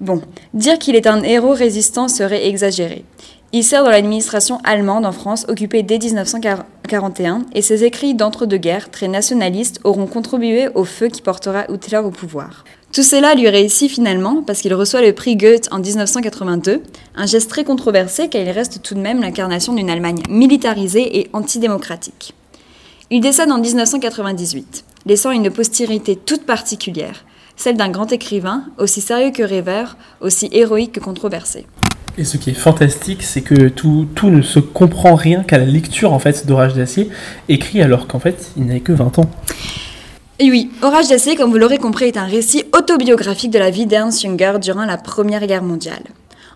Bon, 0.00 0.20
dire 0.52 0.78
qu'il 0.78 0.94
est 0.94 1.06
un 1.06 1.22
héros 1.22 1.54
résistant 1.54 2.08
serait 2.08 2.46
exagéré. 2.46 3.04
Il 3.52 3.64
sert 3.64 3.84
dans 3.84 3.90
l'administration 3.90 4.58
allemande 4.64 5.06
en 5.06 5.12
France 5.12 5.46
occupée 5.48 5.82
dès 5.82 5.98
1941 5.98 7.46
et 7.54 7.62
ses 7.62 7.84
écrits 7.84 8.14
d'entre-deux-guerres, 8.14 8.90
très 8.90 9.08
nationalistes, 9.08 9.80
auront 9.84 10.06
contribué 10.06 10.68
au 10.74 10.84
feu 10.84 11.08
qui 11.08 11.22
portera 11.22 11.64
Hitler 11.70 11.98
au 11.98 12.10
pouvoir. 12.10 12.64
Tout 12.92 13.02
cela 13.02 13.34
lui 13.34 13.48
réussit 13.48 13.90
finalement 13.90 14.42
parce 14.42 14.60
qu'il 14.60 14.74
reçoit 14.74 15.00
le 15.00 15.12
prix 15.12 15.36
Goethe 15.36 15.68
en 15.70 15.78
1982, 15.78 16.82
un 17.14 17.26
geste 17.26 17.48
très 17.48 17.64
controversé 17.64 18.28
car 18.28 18.42
il 18.42 18.50
reste 18.50 18.82
tout 18.82 18.94
de 18.94 19.00
même 19.00 19.20
l'incarnation 19.20 19.72
d'une 19.72 19.90
Allemagne 19.90 20.22
militarisée 20.28 21.20
et 21.20 21.30
antidémocratique. 21.32 22.34
Il 23.08 23.20
décède 23.20 23.52
en 23.52 23.58
1998, 23.58 24.84
laissant 25.06 25.30
une 25.30 25.48
postérité 25.48 26.16
toute 26.16 26.44
particulière, 26.44 27.24
celle 27.54 27.76
d'un 27.76 27.88
grand 27.88 28.10
écrivain, 28.10 28.64
aussi 28.78 29.00
sérieux 29.00 29.30
que 29.30 29.44
rêveur, 29.44 29.96
aussi 30.20 30.48
héroïque 30.50 30.90
que 30.90 31.00
controversé. 31.00 31.66
Et 32.18 32.24
ce 32.24 32.36
qui 32.36 32.50
est 32.50 32.54
fantastique, 32.54 33.22
c'est 33.22 33.42
que 33.42 33.68
tout, 33.68 34.08
tout, 34.16 34.28
ne 34.28 34.42
se 34.42 34.58
comprend 34.58 35.14
rien 35.14 35.44
qu'à 35.44 35.58
la 35.58 35.66
lecture 35.66 36.12
en 36.12 36.18
fait 36.18 36.48
d'Orage 36.48 36.74
d'acier, 36.74 37.08
écrit 37.48 37.80
alors 37.80 38.08
qu'en 38.08 38.18
fait 38.18 38.50
il 38.56 38.66
n'avait 38.66 38.80
que 38.80 38.92
20 38.92 39.20
ans. 39.20 39.30
Et 40.40 40.50
oui, 40.50 40.72
Orage 40.82 41.06
d'acier, 41.06 41.36
comme 41.36 41.52
vous 41.52 41.58
l'aurez 41.58 41.78
compris, 41.78 42.06
est 42.06 42.16
un 42.16 42.26
récit 42.26 42.64
autobiographique 42.76 43.52
de 43.52 43.60
la 43.60 43.70
vie 43.70 43.86
d'Ernst 43.86 44.20
Junger 44.20 44.54
durant 44.60 44.84
la 44.84 44.98
Première 44.98 45.46
Guerre 45.46 45.62
mondiale. 45.62 46.02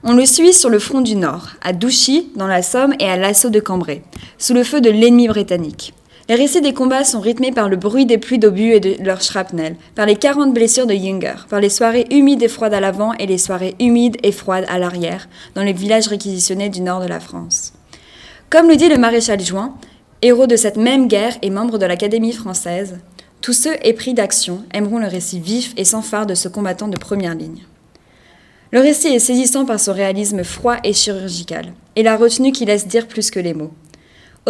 On 0.02 0.14
le 0.14 0.26
suit 0.26 0.52
sur 0.52 0.68
le 0.68 0.80
front 0.80 1.00
du 1.00 1.14
Nord, 1.14 1.50
à 1.62 1.72
Douchy, 1.72 2.32
dans 2.34 2.48
la 2.48 2.62
Somme 2.62 2.94
et 2.98 3.08
à 3.08 3.16
l'assaut 3.16 3.50
de 3.50 3.60
Cambrai, 3.60 4.02
sous 4.36 4.54
le 4.54 4.64
feu 4.64 4.80
de 4.80 4.90
l'ennemi 4.90 5.28
britannique. 5.28 5.94
Les 6.30 6.36
récits 6.36 6.60
des 6.60 6.74
combats 6.74 7.02
sont 7.02 7.18
rythmés 7.18 7.50
par 7.50 7.68
le 7.68 7.76
bruit 7.76 8.06
des 8.06 8.16
pluies 8.16 8.38
d'obus 8.38 8.70
et 8.70 8.78
de 8.78 8.94
leurs 9.02 9.20
shrapnel, 9.20 9.74
par 9.96 10.06
les 10.06 10.14
40 10.14 10.54
blessures 10.54 10.86
de 10.86 10.94
Junger, 10.94 11.34
par 11.48 11.58
les 11.58 11.68
soirées 11.68 12.06
humides 12.12 12.44
et 12.44 12.48
froides 12.48 12.72
à 12.72 12.78
l'avant 12.78 13.14
et 13.14 13.26
les 13.26 13.36
soirées 13.36 13.74
humides 13.80 14.16
et 14.22 14.30
froides 14.30 14.64
à 14.68 14.78
l'arrière, 14.78 15.28
dans 15.56 15.64
les 15.64 15.72
villages 15.72 16.06
réquisitionnés 16.06 16.68
du 16.68 16.82
nord 16.82 17.00
de 17.00 17.08
la 17.08 17.18
France. 17.18 17.72
Comme 18.48 18.68
le 18.68 18.76
dit 18.76 18.88
le 18.88 18.96
maréchal 18.96 19.40
Juin, 19.40 19.74
héros 20.22 20.46
de 20.46 20.54
cette 20.54 20.76
même 20.76 21.08
guerre 21.08 21.36
et 21.42 21.50
membre 21.50 21.78
de 21.78 21.86
l'Académie 21.86 22.32
française, 22.32 23.00
tous 23.40 23.52
ceux 23.52 23.74
épris 23.82 24.14
d'action 24.14 24.62
aimeront 24.72 25.00
le 25.00 25.08
récit 25.08 25.40
vif 25.40 25.72
et 25.76 25.84
sans 25.84 26.00
phare 26.00 26.26
de 26.26 26.36
ce 26.36 26.46
combattant 26.46 26.86
de 26.86 26.96
première 26.96 27.34
ligne. 27.34 27.64
Le 28.70 28.78
récit 28.78 29.08
est 29.08 29.18
saisissant 29.18 29.64
par 29.64 29.80
son 29.80 29.92
réalisme 29.92 30.44
froid 30.44 30.76
et 30.84 30.92
chirurgical, 30.92 31.72
et 31.96 32.04
la 32.04 32.16
retenue 32.16 32.52
qui 32.52 32.66
laisse 32.66 32.86
dire 32.86 33.08
plus 33.08 33.32
que 33.32 33.40
les 33.40 33.52
mots. 33.52 33.72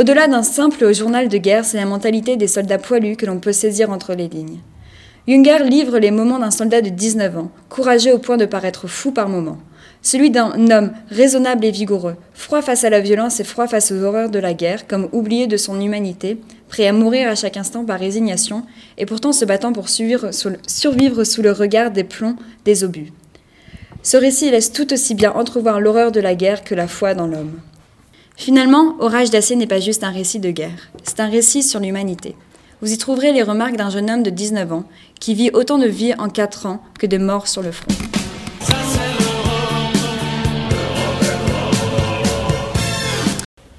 Au-delà 0.00 0.28
d'un 0.28 0.42
simple 0.42 0.94
journal 0.94 1.28
de 1.28 1.36
guerre, 1.36 1.66
c'est 1.66 1.76
la 1.76 1.84
mentalité 1.84 2.38
des 2.38 2.46
soldats 2.46 2.78
poilus 2.78 3.16
que 3.16 3.26
l'on 3.26 3.38
peut 3.38 3.52
saisir 3.52 3.90
entre 3.90 4.14
les 4.14 4.28
lignes. 4.28 4.60
Junger 5.28 5.62
livre 5.62 5.98
les 5.98 6.10
moments 6.10 6.38
d'un 6.38 6.50
soldat 6.50 6.80
de 6.80 6.88
19 6.88 7.36
ans, 7.36 7.50
courageux 7.68 8.14
au 8.14 8.18
point 8.18 8.38
de 8.38 8.46
paraître 8.46 8.88
fou 8.88 9.12
par 9.12 9.28
moments. 9.28 9.58
Celui 10.00 10.30
d'un 10.30 10.70
homme 10.70 10.92
raisonnable 11.10 11.66
et 11.66 11.70
vigoureux, 11.70 12.16
froid 12.32 12.62
face 12.62 12.84
à 12.84 12.88
la 12.88 13.00
violence 13.00 13.40
et 13.40 13.44
froid 13.44 13.66
face 13.66 13.92
aux 13.92 14.02
horreurs 14.02 14.30
de 14.30 14.38
la 14.38 14.54
guerre, 14.54 14.86
comme 14.86 15.10
oublié 15.12 15.46
de 15.46 15.58
son 15.58 15.78
humanité, 15.78 16.38
prêt 16.70 16.86
à 16.86 16.94
mourir 16.94 17.28
à 17.28 17.34
chaque 17.34 17.58
instant 17.58 17.84
par 17.84 18.00
résignation, 18.00 18.64
et 18.96 19.04
pourtant 19.04 19.32
se 19.32 19.44
battant 19.44 19.74
pour 19.74 19.90
survivre 19.90 20.32
sous 20.32 21.42
le 21.42 21.52
regard 21.52 21.90
des 21.90 22.04
plombs 22.04 22.36
des 22.64 22.84
obus. 22.84 23.12
Ce 24.02 24.16
récit 24.16 24.50
laisse 24.50 24.72
tout 24.72 24.94
aussi 24.94 25.14
bien 25.14 25.32
entrevoir 25.32 25.78
l'horreur 25.78 26.10
de 26.10 26.20
la 26.20 26.34
guerre 26.34 26.64
que 26.64 26.74
la 26.74 26.88
foi 26.88 27.12
dans 27.12 27.26
l'homme. 27.26 27.60
Finalement, 28.40 28.96
Orage 29.00 29.28
d'acier 29.28 29.54
n'est 29.54 29.66
pas 29.66 29.80
juste 29.80 30.02
un 30.02 30.10
récit 30.10 30.40
de 30.40 30.50
guerre, 30.50 30.88
c'est 31.02 31.20
un 31.20 31.28
récit 31.28 31.62
sur 31.62 31.78
l'humanité. 31.78 32.36
Vous 32.80 32.90
y 32.90 32.96
trouverez 32.96 33.32
les 33.32 33.42
remarques 33.42 33.76
d'un 33.76 33.90
jeune 33.90 34.10
homme 34.10 34.22
de 34.22 34.30
19 34.30 34.72
ans 34.72 34.84
qui 35.20 35.34
vit 35.34 35.50
autant 35.52 35.76
de 35.76 35.86
vie 35.86 36.14
en 36.18 36.30
4 36.30 36.64
ans 36.64 36.82
que 36.98 37.06
de 37.06 37.18
morts 37.18 37.48
sur 37.48 37.60
le 37.60 37.70
front. 37.70 37.92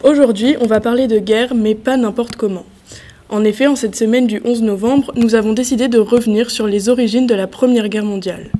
Aujourd'hui, 0.03 0.55
on 0.61 0.67
va 0.67 0.79
parler 0.79 1.07
de 1.07 1.17
guerre, 1.17 1.55
mais 1.55 1.73
pas 1.73 1.97
n'importe 1.97 2.35
comment. 2.35 2.67
En 3.29 3.43
effet, 3.43 3.65
en 3.65 3.75
cette 3.75 3.95
semaine 3.95 4.27
du 4.27 4.41
11 4.45 4.61
novembre, 4.61 5.11
nous 5.15 5.33
avons 5.33 5.53
décidé 5.53 5.87
de 5.87 5.97
revenir 5.97 6.51
sur 6.51 6.67
les 6.67 6.87
origines 6.87 7.25
de 7.25 7.33
la 7.33 7.47
Première 7.47 7.89
Guerre 7.89 8.05
mondiale. 8.05 8.51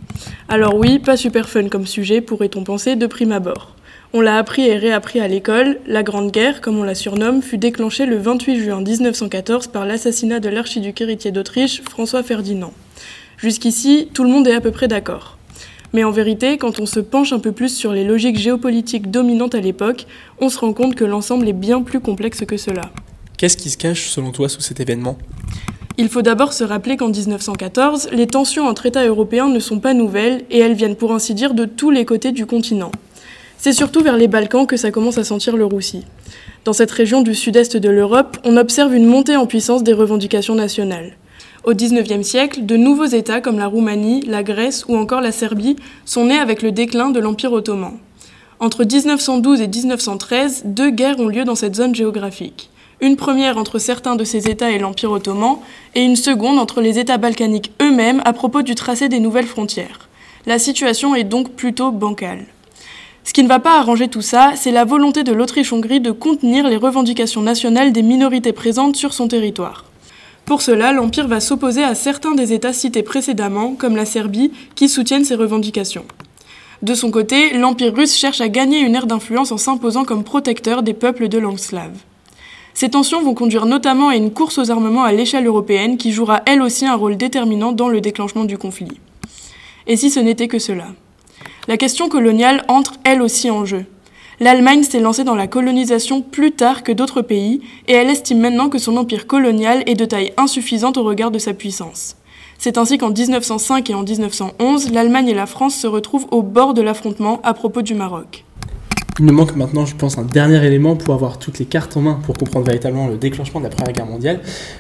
Alors 0.50 0.74
oui, 0.74 0.98
pas 0.98 1.16
super 1.16 1.48
fun 1.48 1.70
comme 1.70 1.86
sujet, 1.86 2.22
pourrait-on 2.22 2.64
penser 2.64 2.96
de 2.96 3.06
prime 3.06 3.32
abord. 3.32 3.76
On 4.14 4.20
l'a 4.20 4.38
appris 4.38 4.64
et 4.64 4.76
réappris 4.76 5.22
à 5.22 5.28
l'école, 5.30 5.80
la 5.88 6.04
Grande 6.04 6.32
Guerre, 6.32 6.60
comme 6.60 6.78
on 6.78 6.84
la 6.84 6.96
surnomme, 6.96 7.42
fut 7.42 7.58
déclenchée 7.58 8.06
le 8.06 8.18
28 8.18 8.60
juin 8.60 8.82
1914 8.82 9.68
par 9.68 9.86
l'assassinat 9.86 10.42
de 10.42 10.50
l'archiduc 10.50 11.00
héritier 11.00 11.32
d'Autriche, 11.32 11.82
François 11.84 12.22
Ferdinand. 12.22 12.74
Jusqu'ici, 13.38 14.10
tout 14.14 14.26
le 14.26 14.30
monde 14.30 14.50
est 14.50 14.54
à 14.54 14.60
peu 14.60 14.72
près 14.72 14.90
d'accord. 14.90 15.38
Mais 15.94 16.04
en 16.04 16.12
vérité, 16.12 16.58
quand 16.58 16.82
on 16.82 16.86
se 16.86 17.00
penche 17.00 17.32
un 17.32 17.40
peu 17.40 17.54
plus 17.54 17.74
sur 17.74 17.94
les 17.94 18.04
logiques 18.04 18.38
géopolitiques 18.38 19.10
dominantes 19.10 19.56
à 19.56 19.62
l'époque, 19.62 20.08
on 20.42 20.50
se 20.50 20.60
rend 20.60 20.74
compte 20.74 20.96
que 20.96 21.06
l'ensemble 21.06 21.48
est 21.48 21.54
bien 21.54 21.82
plus 21.82 22.02
complexe 22.02 22.44
que 22.46 22.58
cela. 22.58 22.92
Qu'est-ce 23.38 23.56
qui 23.56 23.70
se 23.70 23.78
cache 23.78 24.10
selon 24.10 24.32
toi 24.32 24.50
sous 24.50 24.60
cet 24.62 24.82
événement? 24.82 25.18
Il 25.98 26.10
faut 26.10 26.22
d'abord 26.22 26.52
se 26.52 26.66
rappeler 26.66 26.98
qu'en 26.98 27.10
1914, 27.10 28.10
les 28.12 28.28
tensions 28.28 28.68
entre 28.68 28.88
États 28.88 29.08
européens 29.08 29.48
ne 29.48 29.60
sont 29.60 29.80
pas 29.80 29.94
nouvelles 29.94 30.44
et 30.50 30.60
elles 30.60 30.74
viennent 30.74 30.98
pour 30.98 31.14
ainsi 31.14 31.34
dire 31.34 31.54
de 31.54 31.64
tous 31.64 31.92
les 31.92 32.04
côtés 32.04 32.34
du 32.34 32.46
continent. 32.46 32.92
C'est 33.64 33.74
surtout 33.74 34.02
vers 34.02 34.18
les 34.18 34.28
Balkans 34.28 34.66
que 34.66 34.76
ça 34.76 34.90
commence 34.90 35.20
à 35.20 35.24
sentir 35.24 35.56
le 35.56 35.66
roussi. 35.66 36.04
Dans 36.66 36.74
cette 36.74 36.90
région 36.90 37.22
du 37.22 37.36
sud-est 37.36 37.78
de 37.78 37.90
l'Europe, 37.90 38.40
on 38.44 38.58
observe 38.58 38.96
une 38.96 39.06
montée 39.06 39.36
en 39.36 39.46
puissance 39.46 39.84
des 39.84 39.94
revendications 39.94 40.56
nationales. 40.56 41.16
Au 41.64 41.76
XIXe 41.76 42.28
siècle, 42.28 42.66
de 42.66 42.76
nouveaux 42.76 43.06
États 43.06 43.40
comme 43.40 43.60
la 43.60 43.68
Roumanie, 43.68 44.24
la 44.26 44.42
Grèce 44.42 44.86
ou 44.88 44.98
encore 44.98 45.22
la 45.22 45.32
Serbie 45.32 45.76
sont 46.06 46.26
nés 46.26 46.40
avec 46.40 46.64
le 46.64 46.72
déclin 46.72 47.12
de 47.12 47.20
l'Empire 47.20 47.54
ottoman. 47.54 48.00
Entre 48.60 48.84
1912 48.84 49.62
et 49.62 49.68
1913, 49.68 50.64
deux 50.66 50.90
guerres 50.90 51.20
ont 51.20 51.28
lieu 51.28 51.44
dans 51.44 51.54
cette 51.54 51.76
zone 51.76 51.94
géographique. 51.94 52.72
Une 53.00 53.16
première 53.16 53.60
entre 53.60 53.78
certains 53.78 54.16
de 54.16 54.24
ces 54.24 54.50
États 54.50 54.72
et 54.72 54.80
l'Empire 54.80 55.12
ottoman, 55.12 55.58
et 55.94 56.02
une 56.02 56.16
seconde 56.16 56.58
entre 56.58 56.82
les 56.82 56.98
États 56.98 57.20
balkaniques 57.20 57.74
eux-mêmes 57.80 58.24
à 58.26 58.34
propos 58.34 58.64
du 58.64 58.74
tracé 58.74 59.08
des 59.08 59.20
nouvelles 59.20 59.46
frontières. 59.46 60.10
La 60.48 60.58
situation 60.58 61.14
est 61.14 61.26
donc 61.26 61.52
plutôt 61.52 61.92
bancale. 61.92 62.48
Ce 63.24 63.34
qui 63.34 63.44
ne 63.44 63.48
va 63.48 63.60
pas 63.60 63.80
arranger 63.80 64.08
tout 64.08 64.22
ça, 64.22 64.54
c'est 64.56 64.72
la 64.72 64.84
volonté 64.84 65.24
de 65.24 65.32
l'Autriche-Hongrie 65.32 66.02
de 66.02 66.12
contenir 66.12 66.68
les 66.68 66.78
revendications 66.78 67.42
nationales 67.42 67.92
des 67.92 68.02
minorités 68.02 68.54
présentes 68.54 68.96
sur 68.96 69.14
son 69.14 69.28
territoire. 69.28 69.86
Pour 70.46 70.62
cela, 70.62 70.92
l'Empire 70.92 71.28
va 71.28 71.40
s'opposer 71.40 71.84
à 71.84 71.96
certains 71.96 72.36
des 72.36 72.52
États 72.52 72.74
cités 72.74 73.04
précédemment, 73.04 73.76
comme 73.76 73.96
la 73.96 74.06
Serbie, 74.06 74.52
qui 74.76 74.90
soutiennent 74.90 75.24
ces 75.24 75.36
revendications. 75.36 76.06
De 76.82 76.96
son 76.96 77.12
côté, 77.12 77.54
l'Empire 77.54 77.94
russe 77.96 78.18
cherche 78.18 78.42
à 78.42 78.50
gagner 78.50 78.80
une 78.80 78.96
ère 78.96 79.06
d'influence 79.06 79.52
en 79.52 79.58
s'imposant 79.58 80.04
comme 80.04 80.24
protecteur 80.24 80.82
des 80.82 80.96
peuples 80.96 81.28
de 81.28 81.38
langue 81.38 81.60
slave. 81.60 81.96
Ces 82.74 82.90
tensions 82.90 83.22
vont 83.22 83.36
conduire 83.36 83.68
notamment 83.68 84.10
à 84.10 84.16
une 84.16 84.32
course 84.32 84.58
aux 84.58 84.72
armements 84.72 85.04
à 85.04 85.12
l'échelle 85.12 85.46
européenne 85.46 85.98
qui 85.98 86.12
jouera 86.12 86.42
elle 86.48 86.62
aussi 86.62 86.88
un 86.88 86.96
rôle 86.96 87.18
déterminant 87.18 87.72
dans 87.72 87.88
le 87.88 88.02
déclenchement 88.02 88.46
du 88.46 88.58
conflit. 88.58 89.00
Et 89.86 89.96
si 89.96 90.10
ce 90.10 90.20
n'était 90.20 90.48
que 90.48 90.58
cela? 90.58 90.88
La 91.72 91.78
question 91.78 92.10
coloniale 92.10 92.66
entre 92.68 92.96
elle 93.06 93.22
aussi 93.22 93.50
en 93.50 93.64
jeu. 93.64 93.86
L'Allemagne 94.42 94.84
s'est 94.84 95.00
lancée 95.00 95.24
dans 95.24 95.36
la 95.36 95.48
colonisation 95.48 96.22
plus 96.22 96.52
tard 96.52 96.84
que 96.84 96.92
d'autres 96.92 97.22
pays 97.22 97.62
et 97.88 97.94
elle 97.94 98.10
estime 98.10 98.42
maintenant 98.42 98.68
que 98.68 98.78
son 98.78 98.98
empire 98.98 99.26
colonial 99.26 99.82
est 99.86 99.96
de 99.96 100.04
taille 100.04 100.34
insuffisante 100.36 100.98
au 100.98 101.04
regard 101.04 101.32
de 101.32 101.40
sa 101.40 101.54
puissance. 101.54 102.18
C'est 102.58 102.78
ainsi 102.78 102.98
qu'en 102.98 103.12
1905 103.12 103.90
et 103.90 103.94
en 103.94 104.04
1911, 104.04 104.92
l'Allemagne 104.92 105.30
et 105.30 105.34
la 105.34 105.46
France 105.46 105.76
se 105.76 105.88
retrouvent 105.88 106.28
au 106.32 106.42
bord 106.42 106.74
de 106.74 106.82
l'affrontement 106.82 107.40
à 107.42 107.54
propos 107.54 107.82
du 107.82 107.94
Maroc. 107.94 108.44
Il 109.22 109.28
nous 109.28 109.34
manque 109.34 109.56
maintenant, 109.56 109.86
je 109.86 109.96
pense, 109.96 110.18
un 110.18 110.24
dernier 110.24 110.66
élément 110.66 110.96
pour 110.96 111.14
avoir 111.14 111.38
toutes 111.38 111.60
les 111.60 111.66
cartes 111.66 111.96
en 111.96 112.02
main 112.02 112.20
pour 112.26 112.36
comprendre 112.36 112.66
véritablement 112.66 113.08
le 113.08 113.18
déclenchement 113.18 113.60
de 113.60 113.66
la 113.66 113.70
Première 113.70 113.94
Guerre 113.94 114.08
mondiale. 114.08 114.40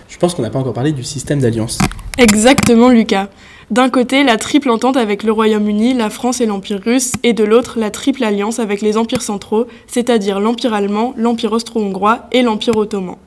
Je 0.09 0.17
pense 0.17 0.33
qu'on 0.33 0.41
n'a 0.41 0.49
pas 0.49 0.57
encore 0.57 0.73
parlé 0.73 0.93
du 0.93 1.03
système 1.03 1.39
d'alliance. 1.39 1.77
Exactement, 2.17 2.89
Lucas. 2.89 3.29
D'un 3.69 3.91
côté, 3.91 4.23
la 4.23 4.37
triple 4.37 4.71
entente 4.71 4.97
avec 4.97 5.21
le 5.21 5.31
Royaume-Uni, 5.31 5.93
la 5.93 6.09
France 6.09 6.41
et 6.41 6.47
l'Empire 6.47 6.81
russe, 6.83 7.13
et 7.21 7.33
de 7.33 7.43
l'autre, 7.43 7.77
la 7.77 7.91
triple 7.91 8.23
alliance 8.23 8.57
avec 8.57 8.81
les 8.81 8.97
empires 8.97 9.21
centraux, 9.21 9.67
c'est-à-dire 9.85 10.39
l'Empire 10.39 10.73
allemand, 10.73 11.13
l'Empire 11.17 11.51
austro-hongrois 11.51 12.21
et 12.31 12.41
l'Empire 12.41 12.75
ottoman. 12.77 13.17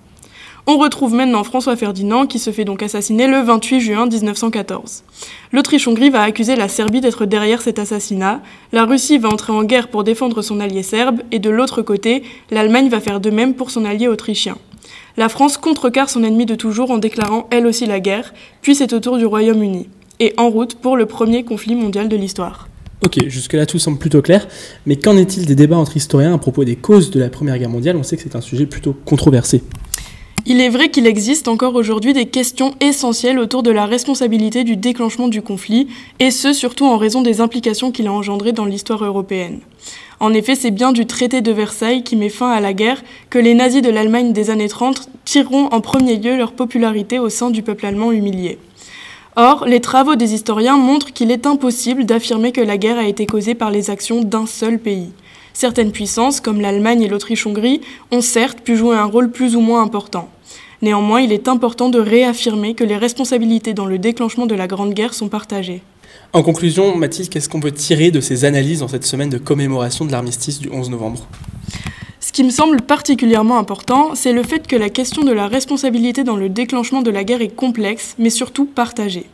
On 0.67 0.79
retrouve 0.79 1.13
maintenant 1.13 1.45
François 1.45 1.77
Ferdinand 1.77 2.27
qui 2.27 2.39
se 2.39 2.51
fait 2.51 2.65
donc 2.65 2.83
assassiner 2.83 3.27
le 3.27 3.43
28 3.43 3.81
juin 3.81 4.07
1914. 4.07 5.03
L'Autriche-Hongrie 5.53 6.09
va 6.09 6.23
accuser 6.23 6.57
la 6.57 6.69
Serbie 6.69 7.03
d'être 7.03 7.27
derrière 7.27 7.61
cet 7.61 7.79
assassinat, 7.79 8.41
la 8.73 8.87
Russie 8.87 9.19
va 9.19 9.29
entrer 9.29 9.53
en 9.53 9.63
guerre 9.65 9.89
pour 9.89 10.05
défendre 10.05 10.41
son 10.41 10.61
allié 10.61 10.83
serbe, 10.83 11.21
et 11.33 11.39
de 11.39 11.51
l'autre 11.51 11.83
côté, 11.83 12.23
l'Allemagne 12.51 12.89
va 12.89 13.01
faire 13.01 13.21
de 13.21 13.29
même 13.29 13.53
pour 13.53 13.71
son 13.71 13.85
allié 13.85 14.09
autrichien. 14.09 14.57
La 15.19 15.29
France 15.29 15.59
contrecarre 15.59 16.09
son 16.09 16.25
ennemi 16.25 16.47
de 16.47 16.55
toujours 16.55 16.91
en 16.91 16.97
déclarant 16.97 17.47
elle 17.51 17.67
aussi 17.67 17.85
la 17.85 18.01
guerre, 18.01 18.33
puis 18.63 18.75
c'est 18.75 18.95
au 18.95 19.01
tour 19.01 19.19
du 19.19 19.27
Royaume-Uni 19.27 19.91
et 20.19 20.33
en 20.39 20.49
route 20.49 20.77
pour 20.77 20.97
le 20.97 21.05
premier 21.05 21.45
conflit 21.45 21.75
mondial 21.75 22.09
de 22.09 22.17
l'histoire. 22.17 22.69
Ok, 23.03 23.19
jusque-là 23.27 23.67
tout 23.67 23.79
semble 23.79 23.99
plutôt 23.99 24.23
clair, 24.23 24.49
mais 24.87 24.97
qu'en 24.97 25.19
est-il 25.19 25.45
des 25.45 25.57
débats 25.57 25.77
entre 25.77 25.99
historiens 25.99 26.33
à 26.33 26.39
propos 26.39 26.65
des 26.65 26.77
causes 26.77 27.11
de 27.11 27.21
la 27.21 27.29
Première 27.29 27.59
Guerre 27.59 27.69
mondiale? 27.69 27.97
On 27.99 28.03
sait 28.03 28.17
que 28.17 28.23
c'est 28.23 28.35
un 28.35 28.41
sujet 28.41 28.65
plutôt 28.65 28.97
controversé. 29.05 29.63
Il 30.47 30.61
est 30.61 30.69
vrai 30.69 30.91
qu'il 30.91 31.07
existe 31.07 31.49
encore 31.49 31.75
aujourd'hui 31.75 32.13
des 32.13 32.27
questions 32.27 32.75
essentielles 32.81 33.39
autour 33.39 33.63
de 33.63 33.71
la 33.71 33.87
responsabilité 33.87 34.63
du 34.63 34.77
déclenchement 34.77 35.29
du 35.29 35.41
conflit, 35.41 35.89
et 36.21 36.31
ce 36.31 36.53
surtout 36.53 36.85
en 36.85 36.99
raison 36.99 37.23
des 37.23 37.41
implications 37.41 37.91
qu'il 37.91 38.09
a 38.09 38.13
engendrées 38.13 38.53
dans 38.53 38.67
l'histoire 38.67 39.03
européenne. 39.03 39.61
En 40.21 40.35
effet, 40.35 40.55
c'est 40.55 40.71
bien 40.71 40.93
du 40.93 41.07
traité 41.07 41.41
de 41.41 41.51
Versailles 41.51 42.05
qui 42.05 42.15
met 42.15 42.29
fin 42.29 42.51
à 42.51 42.61
la 42.61 42.75
guerre 42.75 43.03
que 43.31 43.39
les 43.39 43.55
nazis 43.55 43.81
de 43.81 43.89
l'Allemagne 43.89 44.35
des 44.35 44.51
années 44.51 44.69
30 44.69 45.09
tireront 45.25 45.69
en 45.69 45.81
premier 45.81 46.17
lieu 46.17 46.37
leur 46.37 46.53
popularité 46.53 47.19
au 47.19 47.31
sein 47.31 47.49
du 47.49 47.63
peuple 47.63 47.87
allemand 47.87 48.13
humilié. 48.13 48.59
Or, 49.37 49.65
les 49.67 49.81
travaux 49.81 50.15
des 50.15 50.35
historiens 50.35 50.77
montrent 50.77 51.13
qu'il 51.15 51.31
est 51.31 51.47
impossible 51.47 52.05
d'affirmer 52.05 52.53
que 52.53 52.61
la 52.61 52.77
guerre 52.77 52.99
a 52.99 53.09
été 53.09 53.25
causée 53.25 53.55
par 53.55 53.71
les 53.71 53.89
actions 53.89 54.23
d'un 54.23 54.47
seul 54.47 54.79
pays. 54.79 55.11
Certaines 55.55 55.93
puissances, 55.93 56.41
comme 56.41 56.61
l'Allemagne 56.61 57.03
et 57.03 57.09
l'Autriche-Hongrie, 57.09 57.81
ont 58.11 58.21
certes 58.21 58.61
pu 58.61 58.77
jouer 58.77 58.97
un 58.97 59.05
rôle 59.05 59.31
plus 59.31 59.55
ou 59.55 59.61
moins 59.61 59.83
important. 59.83 60.29
Néanmoins, 60.83 61.21
il 61.21 61.33
est 61.33 61.49
important 61.49 61.89
de 61.89 62.01
réaffirmer 62.01 62.75
que 62.75 62.83
les 62.83 62.97
responsabilités 62.97 63.73
dans 63.73 63.87
le 63.87 63.99
déclenchement 63.99 64.47
de 64.47 64.57
la 64.57 64.67
Grande 64.67 64.93
Guerre 64.93 65.15
sont 65.15 65.29
partagées. 65.29 65.81
En 66.33 66.43
conclusion, 66.43 66.97
Mathilde, 66.97 67.29
qu'est-ce 67.29 67.49
qu'on 67.49 67.61
peut 67.61 67.71
tirer 67.71 68.11
de 68.11 68.21
ces 68.21 68.45
analyses 68.45 68.81
dans 68.81 68.89
cette 68.89 69.07
semaine 69.07 69.31
de 69.31 69.39
commémoration 69.39 70.05
de 70.05 70.11
l'armistice 70.11 70.59
du 70.59 70.69
11 70.71 70.91
novembre? 70.91 71.27
Ce 72.19 72.33
qui 72.33 72.43
me 72.43 72.51
semble 72.51 72.83
particulièrement 72.83 73.57
important, 73.57 74.17
c'est 74.17 74.33
le 74.33 74.43
fait 74.43 74.67
que 74.67 74.75
la 74.75 74.91
question 74.91 75.23
de 75.23 75.31
la 75.33 75.47
responsabilité 75.47 76.25
dans 76.25 76.37
le 76.37 76.49
déclenchement 76.49 77.03
de 77.03 77.11
la 77.11 77.23
guerre 77.23 77.43
est 77.43 77.55
complexe, 77.55 78.17
mais 78.19 78.31
surtout 78.31 78.65
partagée. 78.65 79.27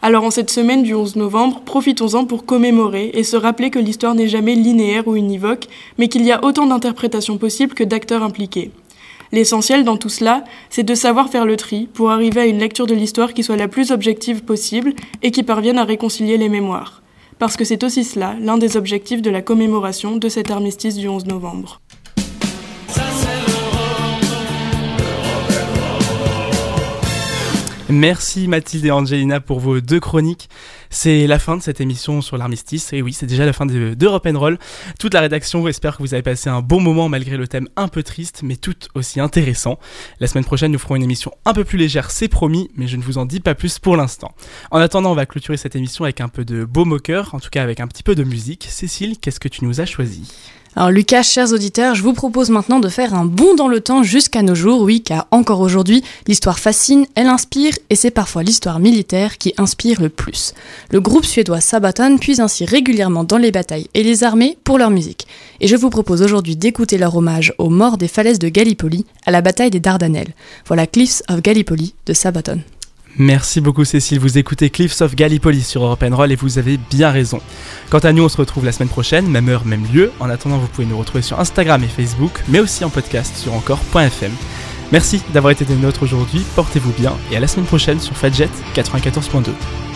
Alors 0.00 0.22
en 0.22 0.30
cette 0.30 0.50
semaine 0.50 0.84
du 0.84 0.94
11 0.94 1.16
novembre, 1.16 1.60
profitons-en 1.64 2.24
pour 2.24 2.46
commémorer 2.46 3.10
et 3.14 3.24
se 3.24 3.36
rappeler 3.36 3.70
que 3.70 3.80
l'histoire 3.80 4.14
n'est 4.14 4.28
jamais 4.28 4.54
linéaire 4.54 5.08
ou 5.08 5.16
univoque, 5.16 5.66
mais 5.98 6.06
qu'il 6.06 6.24
y 6.24 6.30
a 6.30 6.44
autant 6.44 6.66
d'interprétations 6.66 7.36
possibles 7.36 7.74
que 7.74 7.82
d'acteurs 7.82 8.22
impliqués. 8.22 8.70
L'essentiel 9.32 9.84
dans 9.84 9.96
tout 9.96 10.08
cela, 10.08 10.44
c'est 10.70 10.84
de 10.84 10.94
savoir 10.94 11.30
faire 11.30 11.44
le 11.44 11.56
tri 11.56 11.88
pour 11.92 12.10
arriver 12.10 12.42
à 12.42 12.46
une 12.46 12.60
lecture 12.60 12.86
de 12.86 12.94
l'histoire 12.94 13.34
qui 13.34 13.42
soit 13.42 13.56
la 13.56 13.66
plus 13.66 13.90
objective 13.90 14.44
possible 14.44 14.94
et 15.22 15.32
qui 15.32 15.42
parvienne 15.42 15.78
à 15.78 15.84
réconcilier 15.84 16.38
les 16.38 16.48
mémoires. 16.48 17.02
Parce 17.40 17.56
que 17.56 17.64
c'est 17.64 17.82
aussi 17.82 18.04
cela 18.04 18.36
l'un 18.40 18.56
des 18.56 18.76
objectifs 18.76 19.20
de 19.20 19.30
la 19.30 19.42
commémoration 19.42 20.16
de 20.16 20.28
cet 20.28 20.52
armistice 20.52 20.96
du 20.96 21.08
11 21.08 21.26
novembre. 21.26 21.80
Merci 27.90 28.48
Mathilde 28.48 28.84
et 28.84 28.90
Angelina 28.90 29.40
pour 29.40 29.60
vos 29.60 29.80
deux 29.80 29.98
chroniques. 29.98 30.50
C'est 30.90 31.26
la 31.26 31.38
fin 31.38 31.56
de 31.56 31.62
cette 31.62 31.80
émission 31.80 32.20
sur 32.20 32.36
l'armistice. 32.36 32.92
Et 32.92 33.00
oui, 33.00 33.14
c'est 33.14 33.24
déjà 33.24 33.46
la 33.46 33.54
fin 33.54 33.64
d'Europe 33.64 34.28
Roll. 34.34 34.58
Toute 35.00 35.14
la 35.14 35.20
rédaction 35.20 35.66
espère 35.68 35.96
que 35.96 36.02
vous 36.02 36.12
avez 36.12 36.22
passé 36.22 36.50
un 36.50 36.60
bon 36.60 36.80
moment 36.80 37.08
malgré 37.08 37.38
le 37.38 37.48
thème 37.48 37.66
un 37.76 37.88
peu 37.88 38.02
triste, 38.02 38.42
mais 38.42 38.56
tout 38.56 38.76
aussi 38.94 39.20
intéressant. 39.20 39.78
La 40.20 40.26
semaine 40.26 40.44
prochaine, 40.44 40.70
nous 40.70 40.78
ferons 40.78 40.96
une 40.96 41.02
émission 41.02 41.32
un 41.46 41.54
peu 41.54 41.64
plus 41.64 41.78
légère, 41.78 42.10
c'est 42.10 42.28
promis, 42.28 42.70
mais 42.76 42.88
je 42.88 42.98
ne 42.98 43.02
vous 43.02 43.16
en 43.16 43.24
dis 43.24 43.40
pas 43.40 43.54
plus 43.54 43.78
pour 43.78 43.96
l'instant. 43.96 44.34
En 44.70 44.80
attendant, 44.80 45.12
on 45.12 45.14
va 45.14 45.24
clôturer 45.24 45.56
cette 45.56 45.74
émission 45.74 46.04
avec 46.04 46.20
un 46.20 46.28
peu 46.28 46.44
de 46.44 46.66
beau 46.66 46.84
moqueur, 46.84 47.34
en 47.34 47.40
tout 47.40 47.50
cas 47.50 47.62
avec 47.62 47.80
un 47.80 47.86
petit 47.86 48.02
peu 48.02 48.14
de 48.14 48.24
musique. 48.24 48.66
Cécile, 48.68 49.18
qu'est-ce 49.18 49.40
que 49.40 49.48
tu 49.48 49.64
nous 49.64 49.80
as 49.80 49.86
choisi? 49.86 50.30
Alors 50.78 50.92
Lucas, 50.92 51.24
chers 51.24 51.52
auditeurs, 51.52 51.96
je 51.96 52.04
vous 52.04 52.12
propose 52.12 52.50
maintenant 52.50 52.78
de 52.78 52.88
faire 52.88 53.12
un 53.12 53.24
bond 53.24 53.56
dans 53.56 53.66
le 53.66 53.80
temps 53.80 54.04
jusqu'à 54.04 54.42
nos 54.42 54.54
jours, 54.54 54.82
oui, 54.82 55.00
car 55.02 55.26
encore 55.32 55.58
aujourd'hui, 55.58 56.04
l'histoire 56.28 56.60
fascine, 56.60 57.04
elle 57.16 57.26
inspire, 57.26 57.74
et 57.90 57.96
c'est 57.96 58.12
parfois 58.12 58.44
l'histoire 58.44 58.78
militaire 58.78 59.38
qui 59.38 59.52
inspire 59.56 60.00
le 60.00 60.08
plus. 60.08 60.54
Le 60.92 61.00
groupe 61.00 61.24
suédois 61.24 61.60
Sabaton 61.60 62.18
puise 62.18 62.38
ainsi 62.38 62.64
régulièrement 62.64 63.24
dans 63.24 63.38
les 63.38 63.50
batailles 63.50 63.88
et 63.94 64.04
les 64.04 64.22
armées 64.22 64.56
pour 64.62 64.78
leur 64.78 64.90
musique. 64.90 65.26
Et 65.60 65.66
je 65.66 65.74
vous 65.74 65.90
propose 65.90 66.22
aujourd'hui 66.22 66.54
d'écouter 66.54 66.96
leur 66.96 67.16
hommage 67.16 67.52
aux 67.58 67.70
morts 67.70 67.98
des 67.98 68.06
falaises 68.06 68.38
de 68.38 68.48
Gallipoli 68.48 69.04
à 69.26 69.32
la 69.32 69.40
bataille 69.40 69.70
des 69.70 69.80
Dardanelles. 69.80 70.32
Voilà 70.64 70.86
Cliffs 70.86 71.24
of 71.28 71.42
Gallipoli 71.42 71.96
de 72.06 72.12
Sabaton. 72.12 72.60
Merci 73.18 73.60
beaucoup 73.60 73.84
Cécile, 73.84 74.20
vous 74.20 74.38
écoutez 74.38 74.70
Cliffs 74.70 75.00
of 75.00 75.16
Gallipoli 75.16 75.62
sur 75.62 75.84
Europe 75.84 76.04
Roll 76.08 76.30
et 76.30 76.36
vous 76.36 76.58
avez 76.58 76.78
bien 76.90 77.10
raison. 77.10 77.40
Quant 77.90 77.98
à 77.98 78.12
nous, 78.12 78.22
on 78.22 78.28
se 78.28 78.36
retrouve 78.36 78.64
la 78.64 78.70
semaine 78.70 78.88
prochaine, 78.88 79.26
même 79.28 79.48
heure, 79.48 79.64
même 79.64 79.84
lieu. 79.92 80.12
En 80.20 80.30
attendant, 80.30 80.58
vous 80.58 80.68
pouvez 80.68 80.86
nous 80.86 80.96
retrouver 80.96 81.22
sur 81.22 81.40
Instagram 81.40 81.82
et 81.82 81.88
Facebook, 81.88 82.40
mais 82.46 82.60
aussi 82.60 82.84
en 82.84 82.90
podcast 82.90 83.36
sur 83.36 83.54
encore.fm. 83.54 84.32
Merci 84.92 85.20
d'avoir 85.34 85.50
été 85.50 85.64
des 85.64 85.74
nôtres 85.74 86.04
aujourd'hui, 86.04 86.44
portez-vous 86.54 86.92
bien 86.92 87.12
et 87.32 87.36
à 87.36 87.40
la 87.40 87.48
semaine 87.48 87.66
prochaine 87.66 87.98
sur 87.98 88.16
Fadjet 88.16 88.48
94.2. 88.74 89.87